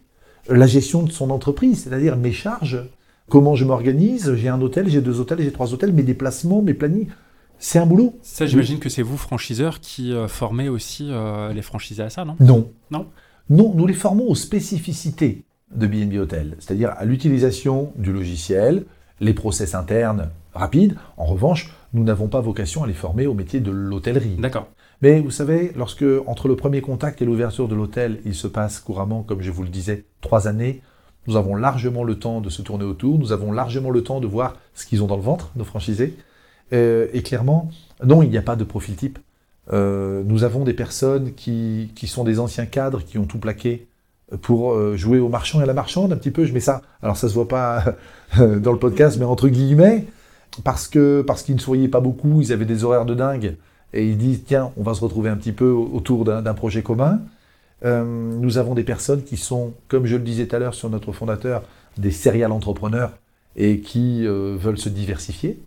[0.48, 2.82] la gestion de son entreprise, c'est-à-dire mes charges,
[3.28, 6.74] comment je m'organise, j'ai un hôtel, j'ai deux hôtels, j'ai trois hôtels, mes déplacements, mes
[6.74, 7.08] plannings,
[7.58, 8.18] c'est un boulot.
[8.22, 12.24] Ça, j'imagine que c'est vous, franchiseurs, qui euh, formez aussi euh, les franchisés à ça,
[12.24, 12.36] non?
[12.40, 12.70] Non.
[12.90, 13.06] Non?
[13.50, 18.84] Non, nous les formons aux spécificités de BNB Hotel, c'est-à-dire à l'utilisation du logiciel,
[19.20, 20.96] les process internes rapides.
[21.16, 24.36] En revanche, nous n'avons pas vocation à les former au métier de l'hôtellerie.
[24.38, 24.68] D'accord.
[25.02, 28.78] Mais vous savez, lorsque entre le premier contact et l'ouverture de l'hôtel, il se passe
[28.78, 30.80] couramment, comme je vous le disais, trois années,
[31.26, 34.28] nous avons largement le temps de se tourner autour, nous avons largement le temps de
[34.28, 36.16] voir ce qu'ils ont dans le ventre, nos franchisés.
[36.72, 37.68] Euh, et clairement,
[38.04, 39.18] non, il n'y a pas de profil type.
[39.72, 43.88] Euh, nous avons des personnes qui, qui sont des anciens cadres qui ont tout plaqué
[44.40, 46.44] pour euh, jouer au marchand et à la marchande un petit peu.
[46.44, 47.96] Je mets ça, alors ça se voit pas
[48.38, 50.06] dans le podcast, mais entre guillemets,
[50.62, 53.56] parce que parce qu'ils ne souriaient pas beaucoup, ils avaient des horaires de dingue,
[53.92, 57.20] et ils disent tiens, on va se retrouver un petit peu autour d'un projet commun.
[57.84, 60.88] Euh, nous avons des personnes qui sont, comme je le disais tout à l'heure sur
[60.88, 61.62] notre fondateur,
[61.98, 63.12] des serial entrepreneurs
[63.56, 65.60] et qui euh, veulent se diversifier.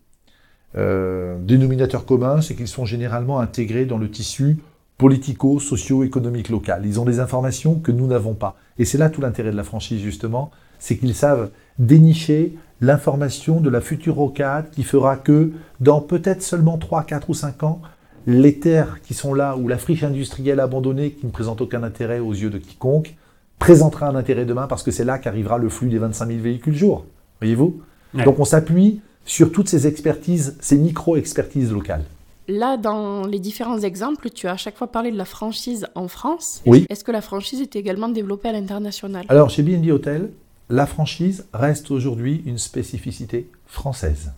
[0.77, 4.57] Euh, dénominateur commun, c'est qu'ils sont généralement intégrés dans le tissu
[4.97, 6.85] politico-socio-économique local.
[6.85, 8.55] Ils ont des informations que nous n'avons pas.
[8.77, 13.69] Et c'est là tout l'intérêt de la franchise, justement, c'est qu'ils savent dénicher l'information de
[13.69, 17.81] la future rocade qui fera que, dans peut-être seulement 3, 4 ou 5 ans,
[18.27, 22.19] les terres qui sont là, ou la friche industrielle abandonnée qui ne présente aucun intérêt
[22.19, 23.15] aux yeux de quiconque,
[23.59, 26.75] présentera un intérêt demain parce que c'est là qu'arrivera le flux des 25 000 véhicules
[26.75, 27.05] jour.
[27.39, 27.81] Voyez-vous?
[28.13, 28.23] Ouais.
[28.23, 32.03] Donc on s'appuie sur toutes ces expertises, ces micro-expertises locales.
[32.47, 36.07] Là, dans les différents exemples, tu as à chaque fois parlé de la franchise en
[36.07, 36.61] France.
[36.67, 36.85] Oui.
[36.89, 39.25] Est-ce que la franchise est également développée à l'international?
[39.29, 40.29] Alors, chez BNB Hotel,
[40.69, 44.31] la franchise reste aujourd'hui une spécificité française.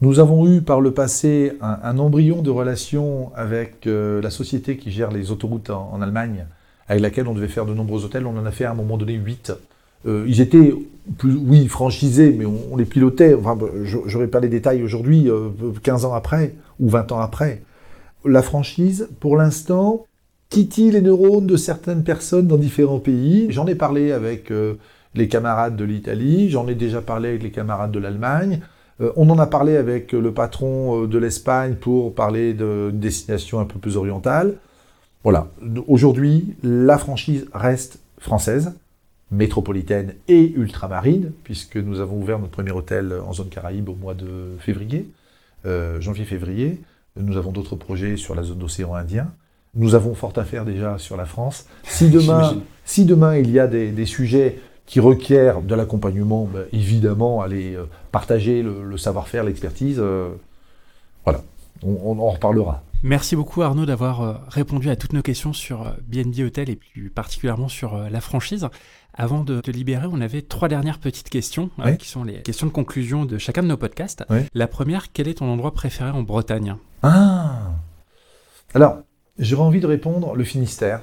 [0.00, 4.92] Nous avons eu par le passé un, embryon de relation avec euh, la société qui
[4.92, 6.46] gère les autoroutes en, Allemagne,
[6.86, 8.24] avec laquelle on devait faire de nombreux hôtels.
[8.26, 9.52] On en a fait à un moment donné 8.
[10.06, 10.72] Euh, ils étaient,
[11.24, 13.34] oui, franchisés, mais on, les pilotait.
[13.34, 15.48] Enfin, je n'aurai pas les détails aujourd'hui, euh,
[15.82, 17.62] 15 ans après ou 20 ans après.
[18.24, 20.06] La franchise, pour l'instant,
[20.48, 23.46] titille les neurones de certaines personnes dans différents pays.
[23.50, 24.74] J'en ai parlé avec euh,
[25.14, 28.60] les camarades de l'Italie, j'en ai déjà parlé avec les camarades de l'Allemagne.
[29.00, 33.60] Euh, on en a parlé avec le patron euh, de l'Espagne pour parler d'une destination
[33.60, 34.56] un peu plus orientale.
[35.24, 35.48] Voilà.
[35.88, 38.72] Aujourd'hui, la franchise reste française,
[39.30, 44.14] métropolitaine et ultramarine, puisque nous avons ouvert notre premier hôtel en zone Caraïbe au mois
[44.14, 45.08] de février,
[45.66, 46.80] euh, janvier-février.
[47.16, 49.32] Nous avons d'autres projets sur la zone d'océan Indien.
[49.74, 51.66] nous avons fort à faire déjà sur la France.
[51.82, 57.42] Si demain, si demain il y a des, sujets qui requièrent de l'accompagnement, ben, évidemment,
[57.42, 60.30] aller euh, partager le, savoir-faire, l'expertise, euh,
[61.24, 61.42] voilà,
[61.82, 62.82] on, en reparlera.
[63.04, 67.10] Merci beaucoup Arnaud d'avoir euh, répondu à toutes nos questions sur BNB Hotel et plus
[67.10, 68.66] particulièrement sur la franchise.
[69.14, 72.72] Avant de te libérer, on avait trois dernières petites questions qui sont les questions de
[72.72, 74.24] conclusion de chacun de nos podcasts.
[74.54, 76.76] La première, quel est ton endroit préféré en Bretagne?
[77.02, 77.72] Ah
[78.74, 78.98] Alors,
[79.38, 81.02] J'aurais envie de répondre le Finistère.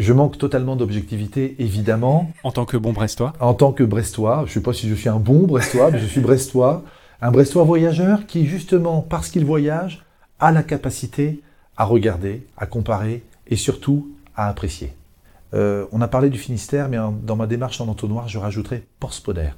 [0.00, 2.32] Je manque totalement d'objectivité, évidemment.
[2.42, 4.44] En tant que bon Brestois En tant que Brestois.
[4.46, 6.84] Je ne sais pas si je suis un bon Brestois, mais je suis Brestois.
[7.20, 10.02] Un Brestois voyageur qui, justement, parce qu'il voyage,
[10.38, 11.42] a la capacité
[11.76, 14.94] à regarder, à comparer et surtout à apprécier.
[15.52, 19.50] Euh, on a parlé du Finistère, mais dans ma démarche en entonnoir, je rajouterai Porspoder,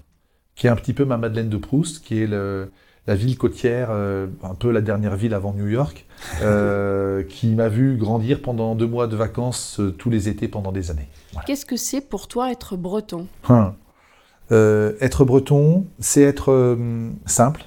[0.57, 2.72] qui est un petit peu ma Madeleine de Proust, qui est le,
[3.07, 6.07] la ville côtière, euh, un peu la dernière ville avant New York,
[6.40, 10.72] euh, qui m'a vu grandir pendant deux mois de vacances euh, tous les étés pendant
[10.72, 11.09] des années.
[11.46, 13.26] Qu'est-ce que c'est pour toi être breton?
[13.48, 13.74] Hein.
[14.50, 16.76] Être breton, c'est être
[17.24, 17.64] simple,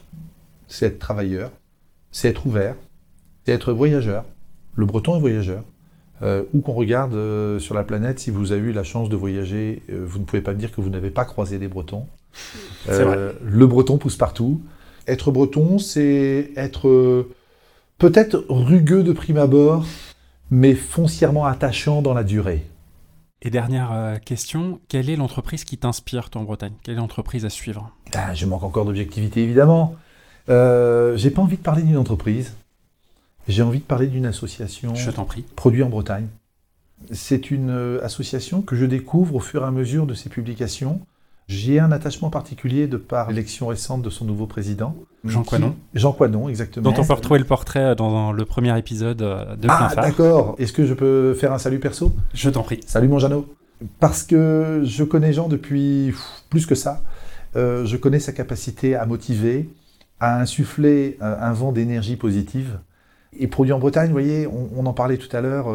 [0.68, 1.50] c'est être travailleur,
[2.12, 2.76] c'est être ouvert,
[3.44, 4.24] c'est être voyageur.
[4.76, 5.64] Le breton est voyageur.
[6.54, 10.20] où qu'on regarde sur la planète, si vous avez eu la chance de voyager, vous
[10.20, 12.06] ne pouvez pas me dire que vous n'avez pas croisé des bretons.
[12.88, 14.62] le breton pousse partout.
[15.08, 17.32] Être breton, c'est être euh,
[17.98, 19.86] peut-être rugueux de prime abord,
[20.50, 22.66] mais foncièrement attachant dans la durée.
[23.42, 26.74] Et dernière euh, question, quelle est l'entreprise qui t'inspire, toi, en Bretagne?
[26.82, 27.92] Quelle est l'entreprise à suivre?
[28.14, 29.96] Ah, Je manque encore d'objectivité, évidemment.
[30.50, 32.56] Euh, j'ai pas envie de parler d'une entreprise.
[33.48, 34.96] J'ai envie de parler d'une association.
[34.96, 35.44] Je t'en prie.
[35.56, 36.28] Produit en Bretagne.
[37.12, 41.02] C'est une association que je découvre au fur et à mesure de ses publications.
[41.48, 44.96] J'ai un attachement particulier de par l'élection récente de son nouveau président.
[45.24, 45.76] Jean Coinon.
[45.94, 46.90] Jean Coinon, exactement.
[46.90, 50.56] Dont on peut retrouver le portrait dans le premier épisode euh, de Ah, d'accord.
[50.58, 52.12] Est-ce que je peux faire un salut perso?
[52.34, 52.80] Je t'en prie.
[52.88, 53.46] Salut mon Jeannot.
[54.00, 56.16] Parce que je connais Jean depuis
[56.50, 57.04] plus que ça.
[57.56, 59.70] Euh, je connais sa capacité à motiver,
[60.20, 62.80] à insuffler euh, un vent d'énergie positive.
[63.38, 65.68] Et produit en Bretagne, vous voyez, on, en parlait tout à l'heure.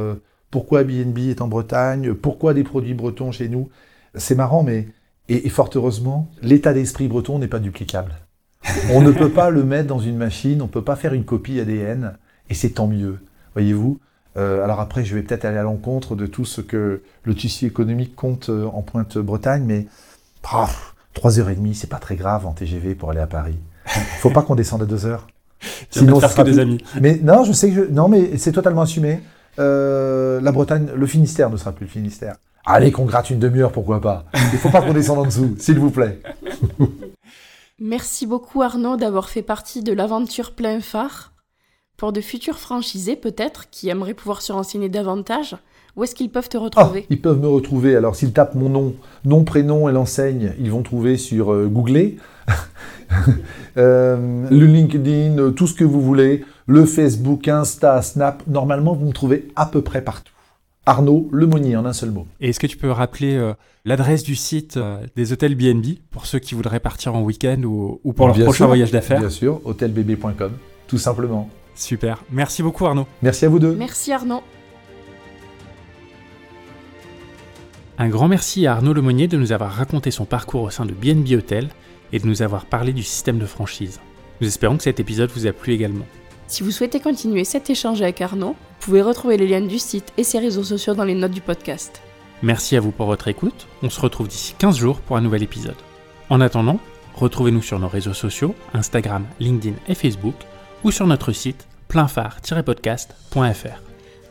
[0.50, 2.14] pourquoi BNB est en Bretagne?
[2.14, 3.68] Pourquoi des produits bretons chez nous?
[4.14, 4.88] C'est marrant, mais
[5.30, 8.12] et, fort heureusement, l'état d'esprit breton n'est pas duplicable.
[8.90, 11.24] On ne peut pas le mettre dans une machine, on ne peut pas faire une
[11.24, 12.16] copie ADN,
[12.50, 13.18] et c'est tant mieux,
[13.54, 14.00] voyez-vous.
[14.36, 17.66] Euh, alors après, je vais peut-être aller à l'encontre de tout ce que le tissu
[17.66, 19.86] économique compte euh, en Pointe-Bretagne, mais
[20.44, 23.58] 3h30, c'est pas très grave en TGV pour aller à Paris.
[24.18, 25.26] Faut pas qu'on descende à 2 heures.
[25.90, 26.82] Sinon, faire que des amis.
[27.00, 27.80] Mais non, je sais que je...
[27.82, 29.20] non, mais c'est totalement assumé.
[29.58, 32.36] Euh, la Bretagne, le Finistère ne sera plus le Finistère.
[32.72, 34.24] Allez, qu'on gratte une demi-heure, pourquoi pas.
[34.52, 36.20] Il faut pas qu'on descende en dessous, s'il vous plaît.
[37.80, 41.32] Merci beaucoup Arnaud d'avoir fait partie de l'aventure plein phare.
[41.96, 45.56] Pour de futurs franchisés peut-être qui aimeraient pouvoir se renseigner davantage,
[45.96, 47.00] où est-ce qu'ils peuvent te retrouver?
[47.02, 48.94] ah, Ils peuvent me retrouver, alors s'ils tapent mon nom,
[49.24, 52.12] nom, prénom et l'enseigne, ils vont trouver sur euh, Google,
[53.76, 59.12] euh, le LinkedIn, tout ce que vous voulez, le Facebook, Insta, Snap, normalement vous me
[59.12, 60.29] trouvez à peu près partout.
[60.90, 62.26] Arnaud Lemonnier en un seul mot.
[62.40, 66.26] Et est-ce que tu peux rappeler euh, l'adresse du site euh, des hôtels BNB pour
[66.26, 69.20] ceux qui voudraient partir en week-end ou, pour leur prochain voyage d'affaires?
[69.20, 70.50] Bien sûr, hôtelbb.com,
[70.88, 71.48] tout simplement.
[71.76, 72.24] Super.
[72.32, 73.06] Merci beaucoup Arnaud.
[73.22, 73.76] Merci à vous deux.
[73.76, 74.42] Merci Arnaud.
[77.96, 80.92] Un grand merci à Arnaud Lemonnier de nous avoir raconté son parcours au sein de
[80.92, 81.68] BNB Hotel
[82.12, 84.00] et de nous avoir parlé du système de franchise.
[84.40, 86.06] Nous espérons que cet épisode vous a plu également.
[86.50, 90.12] Si vous souhaitez continuer cet échange avec Arnaud, vous pouvez retrouver les liens du site
[90.16, 92.02] et ses réseaux sociaux dans les notes du podcast.
[92.42, 93.68] Merci à vous pour votre écoute.
[93.84, 95.76] On se retrouve d'ici 15 jours pour un nouvel épisode.
[96.28, 96.80] En attendant,
[97.14, 100.34] retrouvez-nous sur nos réseaux sociaux, Instagram, LinkedIn et Facebook,
[100.82, 103.82] ou sur notre site pleinphare-podcast.fr.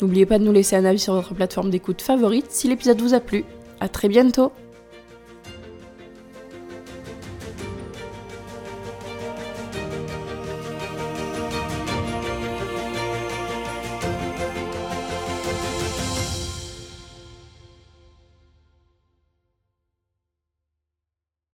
[0.01, 3.13] N'oubliez pas de nous laisser un avis sur votre plateforme d'écoute favorite si l'épisode vous
[3.13, 3.45] a plu.
[3.79, 4.51] À très bientôt